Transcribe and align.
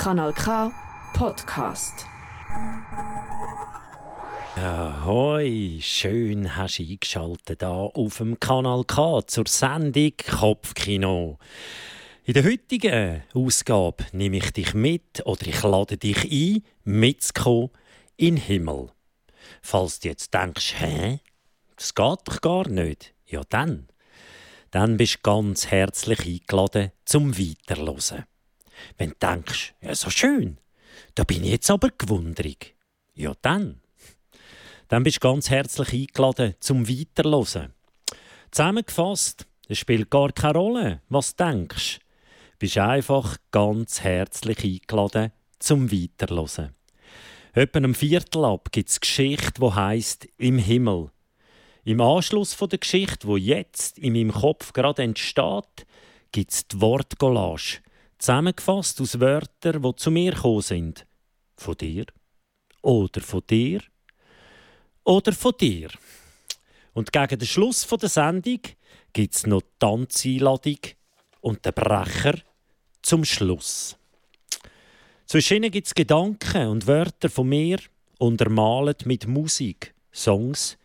Kanal 0.00 0.32
K 0.32 0.72
Podcast. 1.12 2.06
Ahoi, 4.56 5.78
schön 5.82 6.56
hast 6.56 6.78
du 6.78 6.84
eingeschaltet 6.84 7.60
hier 7.60 7.68
auf 7.68 8.16
dem 8.16 8.40
Kanal 8.40 8.84
K 8.84 9.20
zur 9.26 9.44
Sendung 9.46 10.12
Kopfkino. 10.26 11.36
In 12.24 12.32
der 12.32 12.44
heutigen 12.44 13.24
Ausgabe 13.34 14.06
nehme 14.12 14.38
ich 14.38 14.50
dich 14.52 14.72
mit 14.72 15.20
oder 15.26 15.46
ich 15.46 15.62
lade 15.62 15.98
dich 15.98 16.24
ein, 16.32 16.62
mitzukommen 16.84 17.68
in 18.16 18.36
den 18.36 18.42
Himmel. 18.42 18.92
Falls 19.60 20.00
du 20.00 20.08
jetzt 20.08 20.32
denkst, 20.32 20.76
hä, 20.78 21.20
das 21.76 21.94
geht 21.94 22.20
doch 22.24 22.40
gar 22.40 22.66
nicht, 22.66 23.12
ja 23.26 23.42
dann. 23.50 23.86
Dann 24.70 24.96
bist 24.96 25.16
du 25.16 25.20
ganz 25.24 25.66
herzlich 25.66 26.20
eingeladen 26.20 26.92
zum 27.04 27.36
Weiterlosen. 27.36 28.24
Wenn 28.98 29.10
du 29.10 29.16
denkst, 29.20 29.74
ja 29.80 29.94
so 29.94 30.10
schön, 30.10 30.58
da 31.14 31.24
bin 31.24 31.44
ich 31.44 31.50
jetzt 31.50 31.70
aber 31.70 31.90
gewundrig, 31.96 32.74
ja 33.14 33.34
dann. 33.42 33.80
Dann 34.88 35.02
bist 35.02 35.18
du 35.18 35.20
ganz 35.20 35.50
herzlich 35.50 35.92
eingeladen 35.92 36.54
zum 36.60 36.88
Weiterlosen. 36.88 37.72
Zusammengefasst, 38.50 39.46
es 39.68 39.78
spielt 39.78 40.10
gar 40.10 40.32
keine 40.32 40.58
Rolle, 40.58 41.02
was 41.08 41.36
du 41.36 41.44
denkst 41.44 42.00
bist 42.60 42.76
einfach 42.76 43.38
ganz 43.50 44.02
herzlich 44.02 44.62
eingeladen 44.62 45.32
zum 45.58 45.90
Weiterlosen. 45.90 46.74
Etwa 47.54 47.78
am 47.80 47.94
Viertel 47.94 48.44
ab 48.44 48.68
gibt 48.70 48.90
es 48.90 49.00
Geschichte, 49.00 49.60
die 49.60 49.74
heisst 49.74 50.28
«Im 50.36 50.58
Himmel». 50.58 51.10
Im 51.84 52.02
Anschluss 52.02 52.52
von 52.52 52.68
der 52.68 52.78
Geschichte, 52.78 53.26
wo 53.26 53.38
jetzt 53.38 53.98
in 53.98 54.12
meinem 54.12 54.30
Kopf 54.30 54.74
gerade 54.74 55.02
entsteht, 55.02 55.86
gibt 56.32 56.52
es 56.52 56.68
die 56.68 56.80
Wortcollage, 56.82 57.80
zusammengefasst 58.20 59.00
aus 59.00 59.18
Wörtern, 59.18 59.82
die 59.82 59.96
zu 59.96 60.10
mir 60.10 60.32
gekommen 60.32 60.62
sind. 60.62 61.06
Von 61.56 61.76
dir. 61.76 62.06
Oder 62.82 63.20
von 63.20 63.42
dir. 63.48 63.82
Oder 65.04 65.32
von 65.32 65.54
dir. 65.58 65.88
Und 66.92 67.12
gegen 67.12 67.38
den 67.38 67.48
Schluss 67.48 67.86
der 67.86 68.08
Sendung 68.08 68.60
gibt 69.12 69.34
es 69.34 69.46
noch 69.46 69.62
die 69.62 69.68
Tanzeinladung 69.78 70.78
und 71.40 71.64
den 71.64 71.72
Brecher 71.72 72.38
zum 73.02 73.24
Schluss. 73.24 73.96
Zwischen 75.26 75.58
ihnen 75.58 75.70
gibt 75.70 75.86
es 75.86 75.94
Gedanken 75.94 76.66
und 76.68 76.86
Wörter 76.86 77.30
von 77.30 77.48
mir, 77.48 77.78
untermalt 78.18 79.06
mit 79.06 79.26
Musik, 79.26 79.94
Songs, 80.12 80.76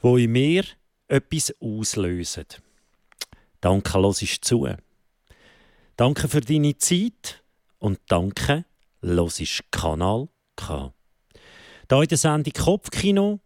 wo 0.00 0.16
in 0.16 0.32
mir 0.32 0.64
etwas 1.08 1.54
auslösen. 1.60 2.46
Danke, 3.60 3.98
hörst 3.98 4.44
zu. 4.44 4.68
Danke 5.96 6.28
für 6.28 6.40
deine 6.40 6.76
Zeit 6.78 7.44
und 7.78 8.00
danke, 8.08 8.64
hörst 9.02 9.70
Kanal 9.70 10.28
K. 10.56 10.94
Da 11.88 12.02
in 12.02 12.08
der 12.08 12.16
Sendung 12.18 12.52
Kopfkino 12.54 13.40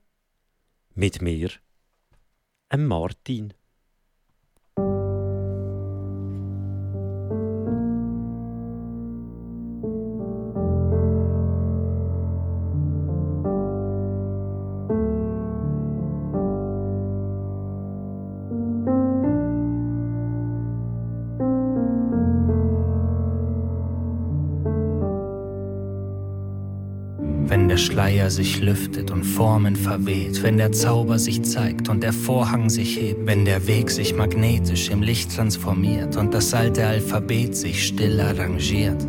mit 0.95 1.21
mir, 1.21 1.51
Martin. 2.77 3.53
Der 27.77 27.83
Schleier 27.83 28.31
sich 28.31 28.63
lüftet 28.63 29.11
und 29.11 29.23
Formen 29.23 29.77
verweht, 29.77 30.43
wenn 30.43 30.57
der 30.57 30.73
Zauber 30.73 31.19
sich 31.19 31.43
zeigt 31.43 31.91
und 31.91 32.03
der 32.03 32.15
Vorhang 32.15 32.71
sich 32.71 32.97
hebt, 32.97 33.27
wenn 33.27 33.45
der 33.45 33.67
Weg 33.67 33.91
sich 33.91 34.15
magnetisch 34.17 34.89
im 34.89 35.03
Licht 35.03 35.37
transformiert 35.37 36.17
und 36.17 36.33
das 36.33 36.55
alte 36.55 36.87
Alphabet 36.87 37.55
sich 37.55 37.87
still 37.87 38.19
arrangiert. 38.19 39.07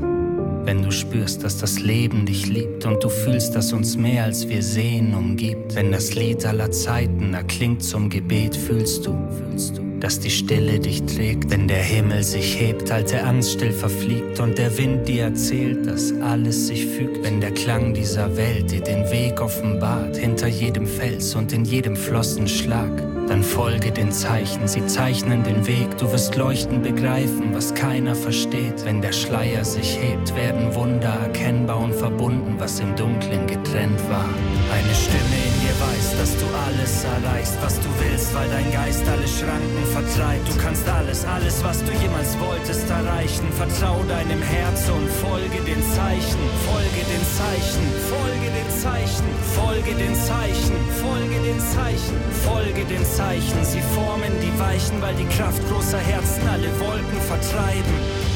Wenn 0.66 0.84
du 0.84 0.92
spürst, 0.92 1.46
dass 1.46 1.60
das 1.60 1.80
Leben 1.80 2.26
dich 2.26 2.48
liebt 2.48 2.86
und 2.86 3.02
du 3.02 3.08
fühlst, 3.08 3.56
dass 3.56 3.72
uns 3.72 3.96
mehr 3.96 4.26
als 4.26 4.50
wir 4.50 4.62
sehen 4.62 5.16
umgibt. 5.16 5.74
Wenn 5.74 5.94
das 5.94 6.14
Lied 6.16 6.46
aller 6.46 6.70
Zeiten 6.70 7.36
erklingt 7.36 7.82
zum 7.82 8.10
Gebet, 8.10 8.54
fühlst 8.54 9.08
du, 9.08 9.18
fühlst 9.32 9.78
du 9.78 9.87
dass 10.00 10.20
die 10.20 10.30
Stille 10.30 10.80
dich 10.80 11.04
trägt, 11.04 11.50
wenn 11.50 11.68
der 11.68 11.82
Himmel 11.82 12.24
sich 12.24 12.60
hebt, 12.60 12.92
alte 12.92 13.24
Angst 13.24 13.54
still 13.54 13.72
verfliegt 13.72 14.40
und 14.40 14.58
der 14.58 14.78
Wind 14.78 15.08
dir 15.08 15.24
erzählt, 15.24 15.88
dass 15.88 16.14
alles 16.22 16.68
sich 16.68 16.86
fügt, 16.86 17.24
wenn 17.24 17.42
der 17.42 17.52
Klang 17.52 17.94
dieser 17.94 18.36
Welt 18.38 18.72
dir 18.72 18.82
den 18.82 19.10
Weg 19.12 19.42
offenbart, 19.42 20.18
hinter 20.18 20.48
jedem 20.48 20.86
Fels 20.86 21.36
und 21.36 21.54
in 21.54 21.66
jedem 21.66 21.96
Flossenschlag. 21.96 23.17
Dann 23.28 23.44
folge 23.44 23.92
den 23.92 24.12
Zeichen, 24.12 24.70
sie 24.70 24.86
zeichnen 24.88 25.44
den 25.44 25.68
Weg, 25.68 25.98
du 25.98 26.10
wirst 26.14 26.36
leuchten 26.36 26.82
begreifen, 26.82 27.54
was 27.54 27.74
keiner 27.74 28.16
versteht. 28.16 28.86
Wenn 28.86 29.02
der 29.02 29.12
Schleier 29.12 29.66
sich 29.66 30.00
hebt, 30.02 30.34
werden 30.34 30.74
Wunder 30.74 31.10
erkennbar 31.10 31.80
und 31.82 31.94
verbunden, 31.94 32.56
was 32.58 32.80
im 32.80 32.96
Dunkeln 32.96 33.46
getrennt 33.46 34.00
war. 34.10 34.30
Eine 34.72 34.96
Stimme 34.96 35.38
in 35.44 35.56
dir 35.60 35.76
weiß, 35.76 36.18
dass 36.18 36.38
du 36.40 36.46
alles 36.68 37.04
erreichst, 37.04 37.58
was 37.62 37.76
du 37.80 37.90
willst, 38.00 38.34
weil 38.34 38.48
dein 38.48 38.72
Geist 38.72 39.04
alle 39.08 39.28
Schranken 39.28 39.86
vertreibt. 39.92 40.48
Du 40.48 40.58
kannst 40.64 40.88
alles, 40.88 41.26
alles, 41.26 41.62
was 41.66 41.84
du 41.84 41.92
jemals 42.00 42.40
wolltest, 42.40 42.90
erreichen. 42.90 43.52
Vertrau 43.52 44.02
deinem 44.08 44.42
Herz 44.42 44.88
und 44.88 45.10
folge 45.20 45.60
den 45.68 45.84
Zeichen, 45.84 46.44
folge 46.64 47.04
den 47.04 47.24
Zeichen, 47.36 47.84
folge 48.08 48.48
den 48.56 48.57
Zeichen, 48.78 49.26
folge 49.56 49.96
den 49.96 50.14
Zeichen, 50.14 50.76
folge 51.02 51.42
den 51.42 51.60
Zeichen, 51.60 52.18
folge 52.46 52.86
den 52.86 53.04
Zeichen. 53.06 53.66
Sie 53.66 53.82
formen 53.82 54.32
die 54.40 54.60
Weichen, 54.60 55.02
weil 55.02 55.16
die 55.16 55.26
Kraft 55.36 55.62
großer 55.68 55.98
Herzen 55.98 56.48
alle 56.48 56.70
Wolken 56.80 57.20
vertreiben 57.28 58.27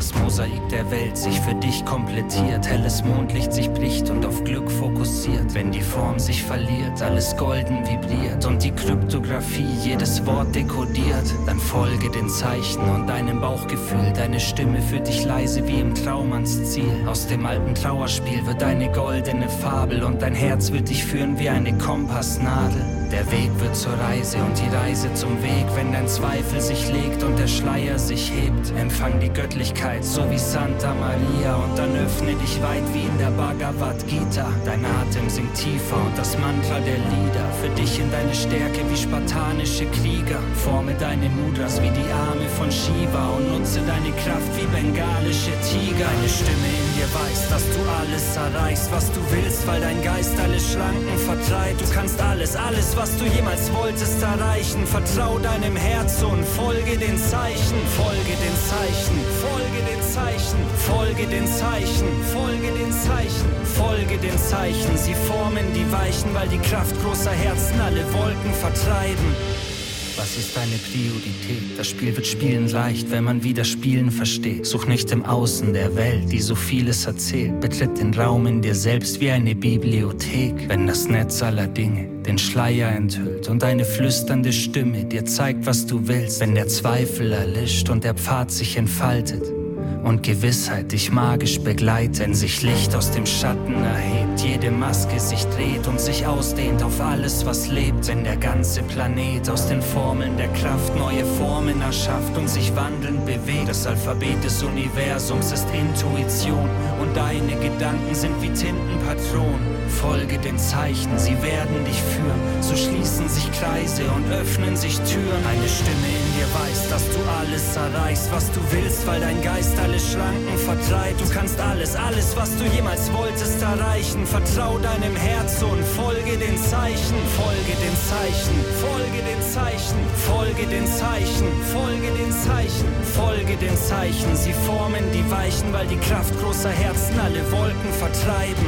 das 0.00 0.14
Mosaik 0.14 0.66
der 0.70 0.90
Welt 0.90 1.14
sich 1.14 1.38
für 1.40 1.54
dich 1.56 1.84
komplettiert, 1.84 2.66
helles 2.66 3.04
Mondlicht 3.04 3.52
sich 3.52 3.68
bricht 3.68 4.08
und 4.08 4.24
auf 4.24 4.42
Glück 4.44 4.70
fokussiert, 4.70 5.52
wenn 5.52 5.70
die 5.70 5.82
Form 5.82 6.18
sich 6.18 6.42
verliert, 6.42 7.02
alles 7.02 7.36
golden 7.36 7.86
vibriert 7.86 8.46
und 8.46 8.64
die 8.64 8.70
Kryptographie 8.70 9.68
jedes 9.84 10.24
Wort 10.24 10.54
dekodiert, 10.54 11.34
dann 11.44 11.58
folge 11.58 12.10
den 12.12 12.30
Zeichen 12.30 12.80
und 12.80 13.08
deinem 13.08 13.42
Bauchgefühl, 13.42 14.10
deine 14.14 14.40
Stimme 14.40 14.80
führt 14.80 15.06
dich 15.06 15.22
leise 15.26 15.68
wie 15.68 15.80
im 15.80 15.94
Traum 15.94 16.32
ans 16.32 16.72
Ziel. 16.72 17.06
Aus 17.06 17.26
dem 17.26 17.44
alten 17.44 17.74
Trauerspiel 17.74 18.46
wird 18.46 18.62
eine 18.62 18.90
goldene 18.92 19.50
Fabel 19.50 20.02
und 20.02 20.22
dein 20.22 20.34
Herz 20.34 20.72
wird 20.72 20.88
dich 20.88 21.04
führen 21.04 21.38
wie 21.38 21.50
eine 21.50 21.76
Kompassnadel. 21.76 22.99
Der 23.10 23.28
Weg 23.32 23.50
wird 23.58 23.74
zur 23.74 23.92
Reise 23.98 24.38
und 24.38 24.56
die 24.56 24.74
Reise 24.74 25.12
zum 25.14 25.42
Weg, 25.42 25.66
wenn 25.74 25.90
dein 25.92 26.06
Zweifel 26.06 26.60
sich 26.60 26.92
legt 26.92 27.24
und 27.24 27.36
der 27.36 27.48
Schleier 27.48 27.98
sich 27.98 28.30
hebt. 28.30 28.72
Empfang 28.78 29.18
die 29.18 29.28
Göttlichkeit, 29.28 30.04
so 30.04 30.22
wie 30.30 30.38
Santa 30.38 30.94
Maria, 30.94 31.56
und 31.56 31.76
dann 31.76 31.96
öffne 31.96 32.34
dich 32.36 32.62
weit 32.62 32.86
wie 32.94 33.02
in 33.02 33.18
der 33.18 33.32
Bhagavad 33.32 34.06
Gita. 34.06 34.46
Dein 34.64 34.84
Atem 34.84 35.28
sinkt 35.28 35.56
tiefer 35.56 35.96
und 36.06 36.16
das 36.16 36.38
Mantra 36.38 36.78
der 36.86 36.98
Lieder 36.98 37.46
für 37.60 37.68
dich 37.70 37.98
in 37.98 38.10
deine 38.12 38.32
Stärke 38.32 38.78
wie 38.88 38.96
spartanische 38.96 39.86
Krieger. 39.86 40.38
Forme 40.54 40.94
deine 40.94 41.28
Mudras 41.30 41.82
wie 41.82 41.90
die 41.90 42.10
Arme 42.14 42.48
von 42.58 42.70
Shiva 42.70 43.26
und 43.36 43.58
nutze 43.58 43.80
deine 43.90 44.14
Kraft 44.22 44.50
wie 44.54 44.70
bengalische 44.70 45.50
Tiger. 45.66 46.06
Eine 46.06 46.28
Stimme 46.30 46.70
in 46.78 46.88
dir 46.94 47.10
weiß, 47.10 47.48
dass 47.50 47.64
du 47.74 47.80
alles 47.98 48.36
erreichst, 48.36 48.88
was 48.92 49.10
du 49.10 49.20
willst, 49.34 49.66
weil 49.66 49.80
dein 49.80 50.00
Geist 50.02 50.38
alle 50.38 50.60
Schranken 50.60 51.18
vertreibt. 51.26 51.80
Du 51.80 51.86
kannst 51.92 52.20
alles, 52.20 52.54
alles, 52.54 52.96
was 52.96 52.99
du 53.18 53.24
jemals 53.24 53.72
wolltest 53.72 54.22
erreichen. 54.22 54.86
Vertrau 54.86 55.38
deinem 55.38 55.74
Herz 55.74 56.22
und 56.22 56.44
folge 56.44 56.98
den 56.98 57.16
Zeichen, 57.16 57.78
folge 57.96 58.34
den 58.44 58.56
Zeichen, 58.68 59.16
folge 59.40 59.80
den 59.88 60.02
Zeichen, 60.02 60.58
folge 60.76 61.26
den 61.26 61.46
Zeichen, 61.46 62.08
folge 62.30 62.70
den 62.72 62.92
Zeichen, 62.92 63.48
folge 63.64 64.18
den 64.18 64.38
Zeichen. 64.38 64.98
Sie 64.98 65.14
formen 65.14 65.72
die 65.72 65.90
Weichen, 65.90 66.34
weil 66.34 66.48
die 66.48 66.58
Kraft 66.58 66.94
großer 67.02 67.30
Herzen 67.30 67.80
alle 67.80 68.04
Wolken 68.12 68.52
vertreiben. 68.52 69.69
Was 70.16 70.36
ist 70.36 70.56
deine 70.56 70.76
Priorität? 70.76 71.78
Das 71.78 71.88
Spiel 71.88 72.14
wird 72.14 72.26
spielen 72.26 72.68
leicht, 72.68 73.10
wenn 73.10 73.24
man 73.24 73.42
wieder 73.42 73.64
Spielen 73.64 74.10
versteht. 74.10 74.66
Such 74.66 74.86
nicht 74.86 75.10
im 75.12 75.24
Außen 75.24 75.72
der 75.72 75.94
Welt, 75.96 76.30
die 76.30 76.40
so 76.40 76.54
vieles 76.54 77.06
erzählt. 77.06 77.60
Betritt 77.60 77.98
den 77.98 78.12
Raum 78.14 78.46
in 78.46 78.60
dir 78.62 78.74
selbst 78.74 79.20
wie 79.20 79.30
eine 79.30 79.54
Bibliothek. 79.54 80.68
Wenn 80.68 80.86
das 80.86 81.08
Netz 81.08 81.42
aller 81.42 81.66
Dinge 81.66 82.08
den 82.26 82.38
Schleier 82.38 82.90
enthüllt 82.90 83.48
und 83.48 83.64
eine 83.64 83.84
flüsternde 83.84 84.52
Stimme 84.52 85.04
dir 85.04 85.24
zeigt, 85.24 85.66
was 85.66 85.86
du 85.86 86.06
willst. 86.06 86.40
Wenn 86.40 86.54
der 86.54 86.68
Zweifel 86.68 87.32
erlischt 87.32 87.88
und 87.88 88.04
der 88.04 88.14
Pfad 88.14 88.50
sich 88.50 88.76
entfaltet 88.76 89.59
und 90.04 90.22
Gewissheit 90.22 90.92
dich 90.92 91.10
magisch 91.10 91.60
begleitet, 91.60 92.20
wenn 92.20 92.34
sich 92.34 92.62
Licht 92.62 92.94
aus 92.94 93.10
dem 93.10 93.26
Schatten 93.26 93.82
erhebt, 93.82 94.40
jede 94.40 94.70
Maske 94.70 95.20
sich 95.20 95.44
dreht 95.46 95.86
und 95.86 96.00
sich 96.00 96.26
ausdehnt 96.26 96.82
auf 96.82 97.00
alles, 97.00 97.44
was 97.46 97.68
lebt, 97.68 98.08
wenn 98.08 98.24
der 98.24 98.36
ganze 98.36 98.82
Planet 98.82 99.48
aus 99.48 99.68
den 99.68 99.82
Formeln 99.82 100.36
der 100.36 100.48
Kraft 100.48 100.96
neue 100.96 101.24
Formen 101.24 101.80
erschafft 101.80 102.36
und 102.36 102.48
sich 102.48 102.74
wandelnd 102.74 103.24
bewegt. 103.26 103.68
Das 103.68 103.86
Alphabet 103.86 104.42
des 104.44 104.62
Universums 104.62 105.52
ist 105.52 105.66
Intuition 105.72 106.68
und 107.00 107.16
deine 107.16 107.54
Gedanken 107.56 108.14
sind 108.14 108.34
wie 108.40 108.48
Tintenpatronen. 108.50 109.80
Folge 109.90 110.38
den 110.38 110.56
Zeichen, 110.56 111.18
sie 111.18 111.36
werden 111.42 111.84
dich 111.84 112.00
führen. 112.00 112.40
So 112.62 112.74
schließen 112.76 113.28
sich 113.28 113.50
Kreise 113.52 114.04
und 114.16 114.30
öffnen 114.32 114.76
sich 114.76 114.96
Türen. 115.00 115.44
Eine 115.46 115.68
Stimme 115.68 116.08
in 116.08 116.26
dir 116.38 116.48
weiß, 116.54 116.88
dass 116.88 117.04
du 117.10 117.18
alles 117.38 117.76
erreichst, 117.76 118.30
was 118.32 118.50
du 118.52 118.60
willst, 118.70 119.06
weil 119.06 119.20
dein 119.20 119.42
Geist 119.42 119.78
alle 119.90 119.98
Schranken 119.98 120.58
vertreibt. 120.58 121.20
Du 121.20 121.28
kannst 121.34 121.58
alles, 121.58 121.96
alles, 121.96 122.36
was 122.36 122.56
du 122.56 122.64
jemals 122.64 123.12
wolltest, 123.12 123.60
erreichen. 123.60 124.24
Vertrau 124.24 124.78
deinem 124.78 125.16
Herz 125.16 125.62
und 125.62 125.82
folge 125.84 126.36
den 126.38 126.56
Zeichen, 126.56 127.16
folge 127.34 127.74
den 127.82 127.96
Zeichen, 127.98 128.54
folge 128.78 129.20
den 129.26 129.42
Zeichen, 129.42 129.98
folge 130.14 130.66
den 130.66 130.86
Zeichen, 130.86 131.48
folge 131.72 132.10
den 132.12 132.32
Zeichen, 132.32 132.88
folge 133.02 133.56
den 133.56 133.76
Zeichen. 133.76 134.36
Sie 134.36 134.52
formen 134.52 135.04
die 135.12 135.28
Weichen, 135.30 135.72
weil 135.72 135.86
die 135.88 135.98
Kraft 135.98 136.38
großer 136.40 136.70
Herzen 136.70 137.18
alle 137.18 137.42
Wolken 137.50 137.92
vertreiben. 137.98 138.66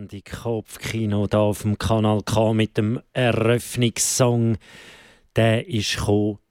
Sendung 0.00 0.22
Kopfkino 0.24 1.26
da 1.26 1.40
auf 1.40 1.60
dem 1.60 1.76
Kanal 1.76 2.22
K 2.22 2.54
mit 2.54 2.78
dem 2.78 3.02
Eröffnungssong. 3.12 4.56
Der 5.36 5.68
ist 5.68 6.00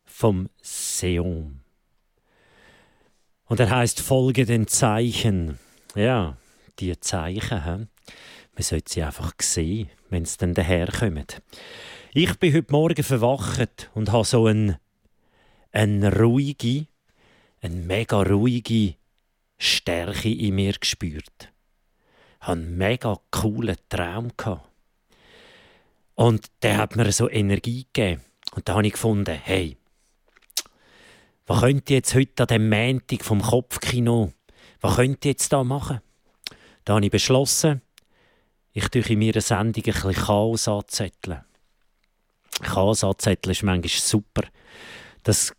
vom 0.05 0.49
Seon. 0.61 1.61
Und 3.45 3.59
er 3.59 3.71
heißt 3.71 4.01
Folge 4.01 4.45
den 4.45 4.67
Zeichen. 4.67 5.57
Ja, 5.95 6.37
die 6.77 6.99
Zeichen, 6.99 7.63
he? 7.63 7.87
man 8.53 8.61
sollte 8.61 8.93
sie 8.93 9.01
einfach 9.01 9.33
sehen, 9.41 9.89
wenn 10.11 10.25
sie 10.25 10.37
dann 10.37 10.53
daherkommen. 10.53 11.25
Ich 12.13 12.37
bin 12.37 12.53
heute 12.53 12.71
Morgen 12.71 13.03
verwacht 13.03 13.89
und 13.95 14.11
habe 14.11 14.25
so 14.25 14.45
eine, 14.45 14.79
eine 15.71 16.15
ruhige, 16.19 16.85
eine 17.61 17.75
mega 17.77 18.21
ruhige 18.21 18.93
Stärke 19.57 20.31
in 20.31 20.53
mir 20.53 20.73
gespürt 20.73 21.51
hatte 22.39 22.51
einen 22.51 22.77
mega 22.77 23.17
coolen 23.31 23.77
Traum. 23.89 24.31
Und 26.15 26.47
der 26.61 26.77
hat 26.77 26.95
mir 26.95 27.11
so 27.11 27.29
Energie 27.29 27.85
gegeben. 27.93 28.21
Und 28.55 28.67
da 28.67 28.75
habe 28.75 28.87
ich 28.87 28.93
gefunden, 28.93 29.39
hey, 29.43 29.77
was 31.45 31.61
könnt 31.61 31.89
ihr 31.89 31.97
jetzt 31.97 32.13
heute 32.13 32.43
an 32.43 32.47
dem 32.47 32.69
Montag 32.69 33.23
vom 33.23 33.41
Kopfkino, 33.41 34.31
was 34.81 34.95
könnt 34.95 35.25
ihr 35.25 35.31
jetzt 35.31 35.51
da 35.51 35.63
machen? 35.63 35.99
Da 36.85 36.93
habe 36.93 37.05
ich 37.05 37.11
beschlossen, 37.11 37.81
ich 38.73 38.87
tue 38.89 39.01
in 39.01 39.19
meiner 39.19 39.41
Sendung 39.41 39.83
ein 39.83 39.93
bisschen 39.93 40.13
Chaos 40.13 40.67
anzetteln. 40.67 41.43
Chaos 42.61 43.03
anzetteln 43.03 43.51
ist 43.51 43.63
manchmal 43.63 43.89
super. 43.89 44.47
Das 45.23 45.53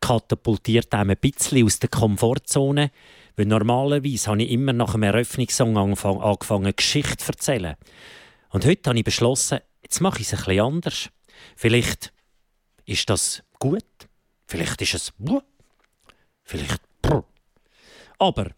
katapultiert 0.00 0.92
einem 0.94 1.10
ein 1.10 1.16
bisschen 1.16 1.64
aus 1.64 1.78
der 1.78 1.90
Komfortzone, 1.90 2.90
weil 3.36 3.46
normalerweise 3.46 4.30
habe 4.30 4.42
ich 4.42 4.50
immer 4.50 4.72
nach 4.72 4.94
einem 4.94 5.04
Eröffnungssong 5.04 5.76
angefangen, 5.76 6.20
angefangen 6.20 6.74
Geschichte 6.74 7.18
zu 7.18 7.32
erzählen. 7.32 7.76
Und 8.50 8.64
heute 8.64 8.88
habe 8.88 8.98
ich 8.98 9.04
beschlossen, 9.04 9.60
jetzt 9.82 10.00
mache 10.00 10.20
ich 10.20 10.26
es 10.26 10.32
ein 10.32 10.44
bisschen 10.44 10.60
anders. 10.60 11.10
Vielleicht 11.54 12.12
ist 12.86 13.10
das 13.10 13.42
gut, 13.58 13.84
vielleicht 14.46 14.80
ist 14.82 14.94
es 14.94 15.12
buh, 15.18 15.42
vielleicht 16.42 16.80
brr. 17.02 17.24
Aber 18.18 18.50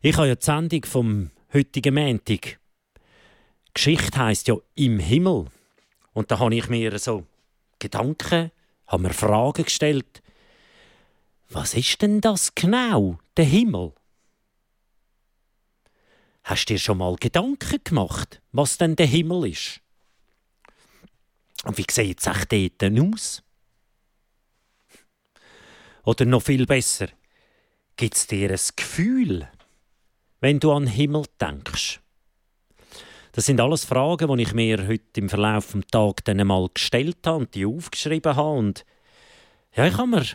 ich 0.00 0.16
habe 0.16 0.28
ja 0.28 0.36
die 0.36 0.44
Sendung 0.44 0.84
vom 0.84 1.30
heutigen 1.52 1.94
Montag. 1.94 2.60
Geschichte 3.74 4.18
heisst 4.18 4.48
ja 4.48 4.54
«Im 4.76 5.00
Himmel». 5.00 5.46
Und 6.12 6.30
da 6.30 6.38
habe 6.38 6.54
ich 6.54 6.68
mir 6.68 6.96
so 6.98 7.26
Gedanken, 7.78 8.50
habe 8.86 9.02
mir 9.02 9.12
Fragen 9.12 9.64
gestellt. 9.64 10.22
Was 11.50 11.72
ist 11.72 12.02
denn 12.02 12.20
das 12.20 12.54
genau, 12.54 13.18
der 13.36 13.46
Himmel? 13.46 13.94
Hast 16.44 16.68
du 16.68 16.74
dir 16.74 16.78
schon 16.78 16.98
mal 16.98 17.16
Gedanken 17.16 17.80
gemacht, 17.84 18.42
was 18.52 18.76
denn 18.76 18.96
der 18.96 19.06
Himmel 19.06 19.50
ist? 19.50 19.80
Und 21.64 21.78
wie 21.78 21.86
sieht 21.90 22.20
es 22.20 22.26
echt 22.26 22.52
dort 22.52 23.14
aus? 23.14 23.42
Oder 26.04 26.26
noch 26.26 26.42
viel 26.42 26.66
besser, 26.66 27.08
gibt 27.96 28.14
es 28.14 28.26
dir 28.26 28.50
ein 28.50 28.60
Gefühl, 28.76 29.48
wenn 30.40 30.60
du 30.60 30.72
an 30.72 30.84
den 30.84 30.92
Himmel 30.92 31.24
denkst? 31.40 32.00
Das 33.32 33.46
sind 33.46 33.60
alles 33.60 33.84
Fragen, 33.84 34.36
die 34.36 34.42
ich 34.42 34.52
mir 34.52 34.86
heute 34.86 35.20
im 35.20 35.28
Verlauf 35.28 35.72
des 35.72 35.86
Tages 35.90 36.24
dann 36.24 36.40
einmal 36.40 36.68
gestellt 36.72 37.26
habe 37.26 37.38
und 37.38 37.54
die 37.54 37.64
aufgeschrieben 37.64 38.36
habe. 38.36 38.58
Und 38.58 38.84
ja, 39.74 39.86
ich 39.86 39.96
habe 39.96 40.08
mir 40.08 40.26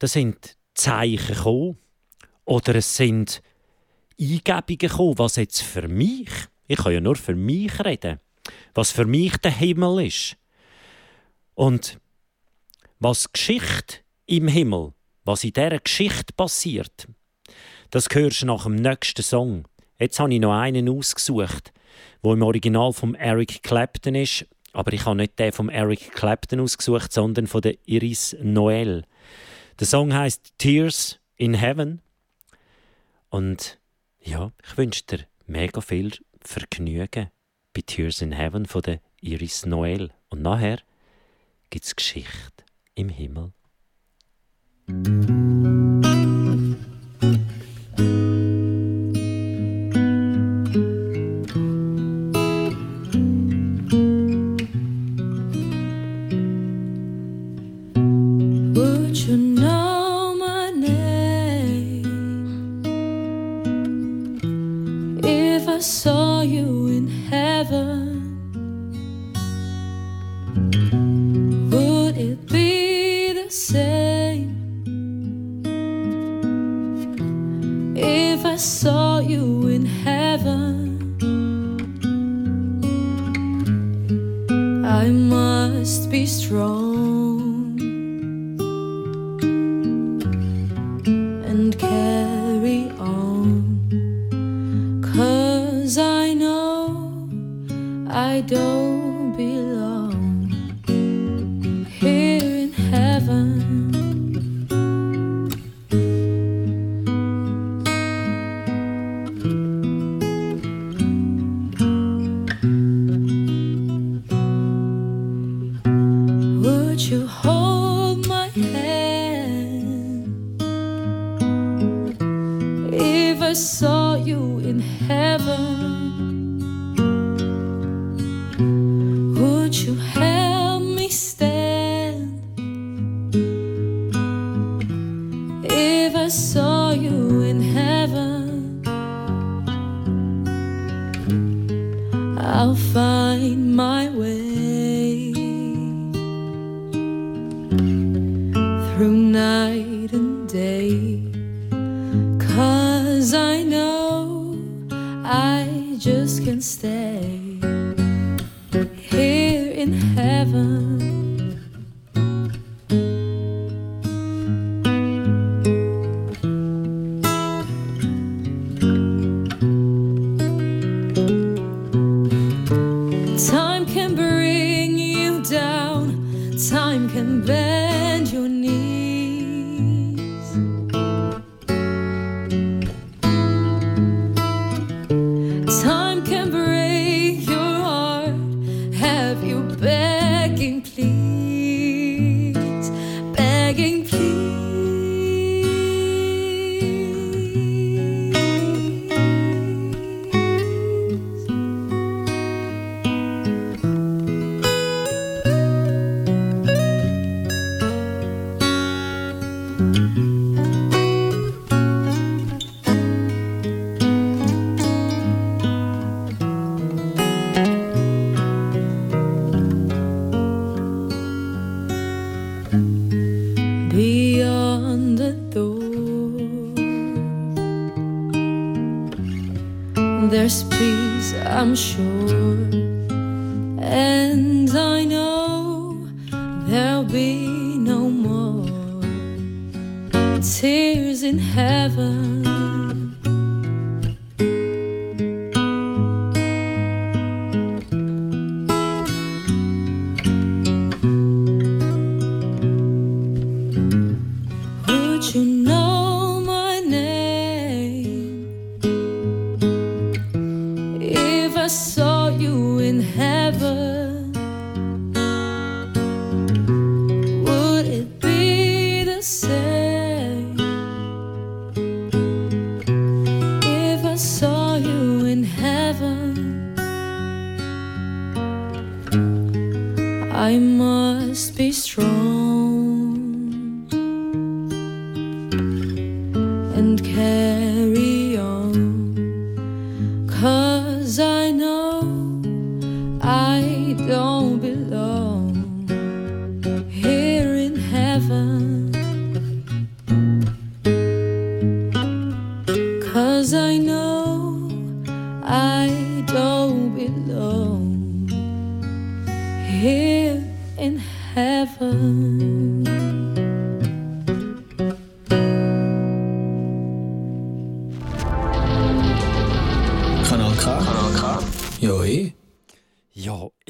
da 0.00 0.06
sind 0.06 0.56
Zeichen 0.74 1.34
gekommen 1.34 1.78
oder 2.44 2.74
es 2.74 2.96
sind 2.96 3.42
Eingebungen 4.18 4.78
gekommen, 4.78 5.18
was 5.18 5.36
jetzt 5.36 5.62
für 5.62 5.86
mich, 5.88 6.30
ich 6.66 6.78
kann 6.78 6.92
ja 6.92 7.00
nur 7.00 7.16
für 7.16 7.36
mich 7.36 7.78
reden, 7.84 8.18
was 8.74 8.90
für 8.90 9.04
mich 9.04 9.36
der 9.36 9.52
Himmel 9.52 10.06
ist. 10.06 10.36
Und 11.54 12.00
was 12.98 13.32
Geschichte 13.32 13.98
im 14.26 14.48
Himmel, 14.48 14.94
was 15.24 15.44
in 15.44 15.52
dieser 15.52 15.78
Geschichte 15.78 16.32
passiert, 16.34 17.06
das 17.90 18.08
hörst 18.10 18.42
du 18.42 18.46
nach 18.46 18.64
dem 18.64 18.76
nächsten 18.76 19.22
Song. 19.22 19.68
Jetzt 19.98 20.18
habe 20.18 20.32
ich 20.32 20.40
noch 20.40 20.58
einen 20.58 20.88
ausgesucht, 20.88 21.74
wo 22.22 22.32
im 22.32 22.42
Original 22.42 22.94
von 22.94 23.14
Eric 23.16 23.62
Clapton 23.62 24.14
ist, 24.14 24.46
aber 24.72 24.94
ich 24.94 25.04
habe 25.04 25.16
nicht 25.16 25.38
den 25.38 25.52
von 25.52 25.68
Eric 25.68 26.12
Clapton 26.12 26.60
ausgesucht, 26.60 27.12
sondern 27.12 27.46
von 27.46 27.60
der 27.60 27.76
Iris 27.86 28.34
Noel. 28.40 29.04
Der 29.80 29.86
Song 29.86 30.12
heißt 30.12 30.58
Tears 30.58 31.18
in 31.36 31.54
Heaven. 31.54 32.02
Und 33.30 33.78
ja, 34.20 34.52
ich 34.62 34.76
wünsche 34.76 35.04
dir 35.04 35.20
mega 35.46 35.80
viel 35.80 36.12
Vergnügen 36.42 37.30
bei 37.72 37.80
Tears 37.80 38.20
in 38.20 38.32
Heaven 38.32 38.66
von 38.66 38.82
der 38.82 39.00
Iris 39.22 39.64
Noel. 39.64 40.10
Und 40.28 40.42
nachher 40.42 40.80
gibt 41.70 41.86
es 41.86 41.96
Geschichte 41.96 42.62
im 42.94 43.08
Himmel. 43.08 43.54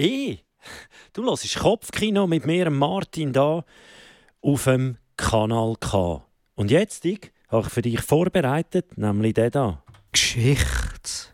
Eh. 0.00 0.38
Du 1.12 1.25
hörst 1.25 1.59
Kopfkino 1.59 2.26
mit 2.26 2.47
mir, 2.47 2.71
Martin, 2.71 3.35
da 3.35 3.62
auf 4.40 4.64
dem 4.64 4.97
Kanal 5.19 5.76
K. 5.78 6.25
Und 6.54 6.71
jetzt 6.71 7.04
ich, 7.04 7.30
habe 7.49 7.66
ich 7.66 7.73
für 7.73 7.83
dich 7.83 8.00
vorbereitet, 8.00 8.97
nämlich 8.97 9.35
den 9.35 9.50
da. 9.50 9.85
Geschichte. 10.11 11.28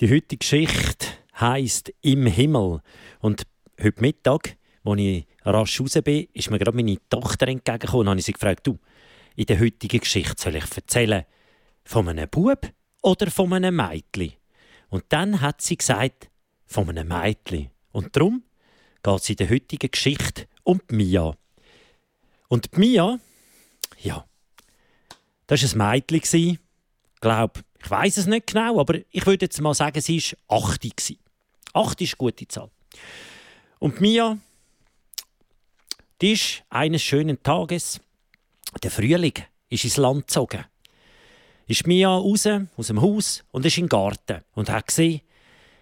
Die 0.00 0.10
heutige 0.10 0.36
Geschichte 0.38 1.06
heisst 1.38 1.92
«Im 2.02 2.26
Himmel». 2.26 2.80
Und 3.20 3.46
heute 3.80 4.00
Mittag, 4.00 4.56
als 4.84 5.00
ich 5.00 5.26
rasch 5.44 5.80
raus 5.80 5.98
bin, 6.02 6.26
ist 6.32 6.50
mir 6.50 6.58
gerade 6.58 6.76
meine 6.76 6.98
Tochter 7.08 7.46
entgegengekommen 7.46 8.00
und 8.00 8.10
habe 8.10 8.18
ich 8.18 8.26
sie 8.26 8.32
gefragt, 8.32 8.66
du, 8.66 8.80
in 9.36 9.46
der 9.46 9.60
heutigen 9.60 10.00
Geschichte 10.00 10.34
soll 10.36 10.56
ich 10.56 10.76
erzählen 10.76 11.24
von 11.86 12.08
einem 12.08 12.28
Bub 12.28 12.70
oder 13.00 13.30
von 13.30 13.52
einem 13.54 13.76
Mädchen? 13.76 14.34
Und 14.88 15.04
dann 15.08 15.40
hat 15.40 15.62
sie 15.62 15.76
gesagt, 15.76 16.28
von 16.66 16.88
einem 16.90 17.08
Mädchen. 17.08 17.70
Und 17.92 18.14
darum 18.14 18.42
geht 19.02 19.20
es 19.20 19.30
in 19.30 19.36
der 19.36 19.48
heutigen 19.48 19.90
Geschichte 19.90 20.46
um 20.64 20.80
die 20.90 20.96
Mia. 20.96 21.34
Und 22.48 22.74
die 22.74 22.80
Mia, 22.80 23.18
ja, 24.02 24.26
das 25.46 25.78
war 25.78 25.90
ein 25.90 26.02
Mädchen. 26.10 26.58
Ich 27.14 27.20
glaube, 27.20 27.60
ich 27.82 27.90
weiß 27.90 28.16
es 28.16 28.26
nicht 28.26 28.48
genau, 28.48 28.80
aber 28.80 28.98
ich 29.10 29.26
würde 29.26 29.46
jetzt 29.46 29.60
mal 29.60 29.74
sagen, 29.74 30.00
sie 30.00 30.22
war 30.48 30.64
8. 30.64 30.86
8 31.72 32.00
ist 32.00 32.12
eine 32.12 32.16
gute 32.18 32.48
Zahl. 32.48 32.70
Und 33.78 34.00
Mia, 34.00 34.38
die 36.20 36.32
ist 36.32 36.62
eines 36.68 37.02
schönen 37.02 37.42
Tages, 37.42 38.00
der 38.82 38.90
Frühling, 38.90 39.34
ist 39.68 39.84
ins 39.84 39.96
Land 39.96 40.26
gezogen. 40.26 40.64
Ist 41.68 41.86
Mia 41.86 42.08
raus 42.08 42.46
aus 42.76 42.86
dem 42.86 43.02
Haus 43.02 43.44
und 43.50 43.66
ist 43.66 43.76
den 43.76 43.88
Garten 43.88 44.44
und 44.54 44.70
hat 44.70 44.86
gesehen, 44.86 45.22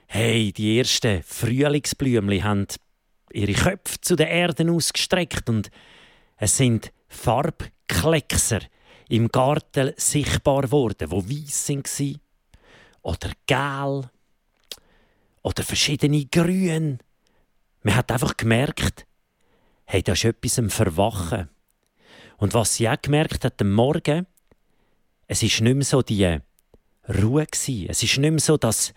hey, 0.06 0.50
die 0.50 0.78
ersten 0.78 1.22
Frühlingsblümchen 1.22 2.42
haben 2.42 2.66
ihre 3.32 3.52
Köpfe 3.52 4.00
zu 4.00 4.16
den 4.16 4.28
Erden 4.28 4.70
ausgestreckt 4.70 5.50
und 5.50 5.70
es 6.38 6.56
sind 6.56 6.90
Farbkleckser 7.08 8.60
im 9.10 9.28
Garten 9.28 9.92
sichtbar 9.96 10.62
geworden, 10.62 11.10
wo 11.10 11.22
weiß 11.22 11.68
waren 11.68 12.20
oder 13.02 13.30
gel 13.46 14.10
oder 15.42 15.62
verschiedene 15.62 16.24
Grün. 16.24 16.98
Man 17.82 17.94
hat 17.94 18.10
einfach 18.10 18.38
gemerkt, 18.38 19.06
hey, 19.84 20.02
da 20.02 20.12
ist 20.12 20.24
etwas 20.24 20.58
am 20.58 20.70
Verwachen. 20.70 21.50
Und 22.38 22.54
was 22.54 22.76
sie 22.76 22.88
auch 22.88 23.00
gemerkt 23.00 23.44
hat 23.44 23.60
am 23.60 23.72
Morgen, 23.72 24.26
es 25.26 25.42
ist 25.42 25.60
nicht 25.60 25.74
mehr 25.74 25.84
so 25.84 26.02
die 26.02 26.38
Ruhe 27.08 27.46
gsi. 27.46 27.86
Es 27.88 28.02
ist 28.02 28.18
nicht 28.18 28.30
mehr 28.30 28.40
so 28.40 28.56
das 28.56 28.92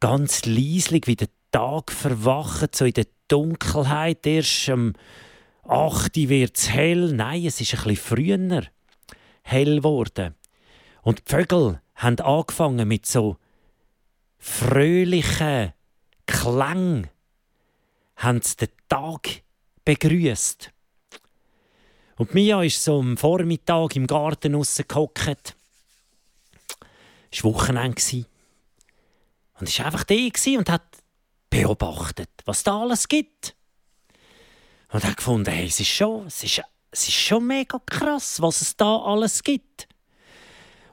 ganz 0.00 0.44
leislich 0.44 1.06
wie 1.06 1.16
der 1.16 1.28
Tag 1.50 1.90
verwacht, 1.90 2.74
so 2.76 2.84
in 2.84 2.92
der 2.92 3.06
Dunkelheit 3.28 4.26
erst 4.26 4.68
am, 4.68 4.94
8 5.68 6.16
wird 6.16 6.56
es 6.56 6.70
hell. 6.70 7.12
Nein, 7.12 7.44
es 7.44 7.60
ist 7.60 7.74
ein 7.74 7.84
bisschen 7.84 7.96
früher 7.96 8.62
hell 9.42 9.76
geworden. 9.76 10.34
Und 11.02 11.20
die 11.20 11.30
Vögel 11.30 11.80
haben 11.94 12.18
angefangen 12.20 12.88
mit 12.88 13.06
so 13.06 13.36
fröhlichen 14.38 15.72
Klang, 16.26 17.08
haben 18.16 18.40
den 18.60 18.68
Tag 18.88 19.42
begrüßt. 19.84 20.72
Und 22.18 22.34
Mia 22.34 22.62
ist 22.64 22.82
so 22.82 22.98
am 22.98 23.16
Vormittag 23.16 23.94
im 23.94 24.08
Garten 24.08 24.56
rausgehockt. 24.56 25.54
Es 27.30 27.44
war 27.44 27.54
Wochenende. 27.54 28.26
Und 29.60 29.78
war 29.78 29.86
einfach 29.86 30.04
da 30.04 30.58
und 30.58 30.68
hat 30.68 30.82
beobachtet, 31.48 32.30
was 32.44 32.64
da 32.64 32.80
alles 32.80 33.06
gibt. 33.06 33.54
Und 34.90 35.04
hat 35.04 35.16
gefunden, 35.16 35.50
hey, 35.50 35.68
es 35.68 35.78
ist 35.78 35.88
schon, 35.88 36.26
es 36.26 36.42
ist, 36.42 36.62
es 36.90 37.08
ist 37.08 37.14
schon 37.14 37.46
mega 37.46 37.80
krass, 37.86 38.42
was 38.42 38.62
es 38.62 38.76
da 38.76 38.96
alles 38.96 39.44
gibt. 39.44 39.86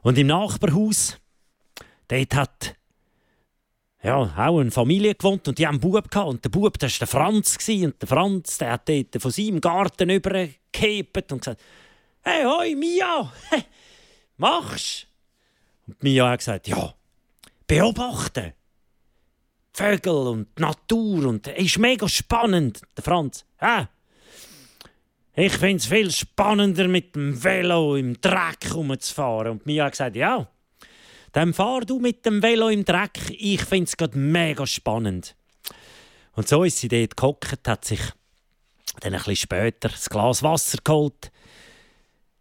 Und 0.03 0.20
im 0.20 0.27
Nachbarhaus, 0.27 1.17
dort 2.08 2.36
hat 2.36 2.75
ja, 4.06 4.18
auch 4.38 4.60
eine 4.60 4.70
Familie 4.70 5.16
gewohnt 5.16 5.48
und 5.48 5.58
die 5.58 5.66
haben 5.66 5.82
einen 5.82 5.92
Bub 5.92 6.12
gehabt. 6.12 6.30
Und 6.30 6.46
der 6.46 6.50
Bub, 6.50 6.78
das 6.78 6.94
war 6.94 7.00
der 7.00 7.08
Franz. 7.08 7.58
Und 7.68 8.02
der 8.02 8.08
Franz, 8.08 8.60
der 8.60 8.74
hat 8.74 8.88
dort 8.88 9.20
von 9.20 9.32
seinem 9.32 9.60
Garten 9.60 10.12
übergehebt 10.12 11.32
und 11.32 11.40
gesagt, 11.40 11.60
hey, 12.22 12.44
hoi, 12.44 12.76
Mia, 12.76 13.34
machst? 14.38 15.08
Und 15.88 16.04
Mia 16.04 16.30
hat 16.30 16.40
gesagt, 16.40 16.68
ja, 16.68 16.94
beobachten. 17.66 18.54
Vögel 19.74 20.14
und 20.14 20.60
Natur 20.60 21.26
und 21.26 21.48
es 21.48 21.66
ist 21.66 21.80
mega 21.80 22.08
spannend. 22.08 22.82
Der 22.96 23.04
Franz, 23.04 23.44
ja, 23.60 23.90
ich 25.34 25.52
finde 25.52 25.78
es 25.78 25.88
viel 25.88 26.12
spannender 26.12 26.88
mit 26.88 27.16
dem 27.16 27.44
Velo 27.44 27.96
im 27.96 28.22
Dreck 28.22 28.74
rumzufahren. 28.74 29.54
Und 29.54 29.66
Mia 29.66 29.86
hat 29.86 29.94
gesagt, 29.94 30.16
ja, 30.16 30.48
dann 31.36 31.54
fahr 31.54 31.82
du 31.82 32.00
mit 32.00 32.25
dem 32.25 32.42
Velo 32.42 32.70
im 32.70 32.86
Dreck. 32.86 33.20
Ich 33.30 33.62
finde 33.65 33.84
es 33.84 33.98
gerade 33.98 34.18
mega 34.18 34.65
spannend. 34.65 35.36
Und 36.32 36.48
so 36.48 36.63
ist 36.63 36.77
sie 36.77 36.88
dort 36.88 37.18
gehockt, 37.18 37.68
hat 37.68 37.84
sich 37.84 38.00
dann 39.01 39.13
ein 39.13 39.18
bisschen 39.20 39.36
später 39.36 39.89
ein 39.89 40.10
Glas 40.10 40.44
Wasser 40.44 40.77
geholt, 40.82 41.34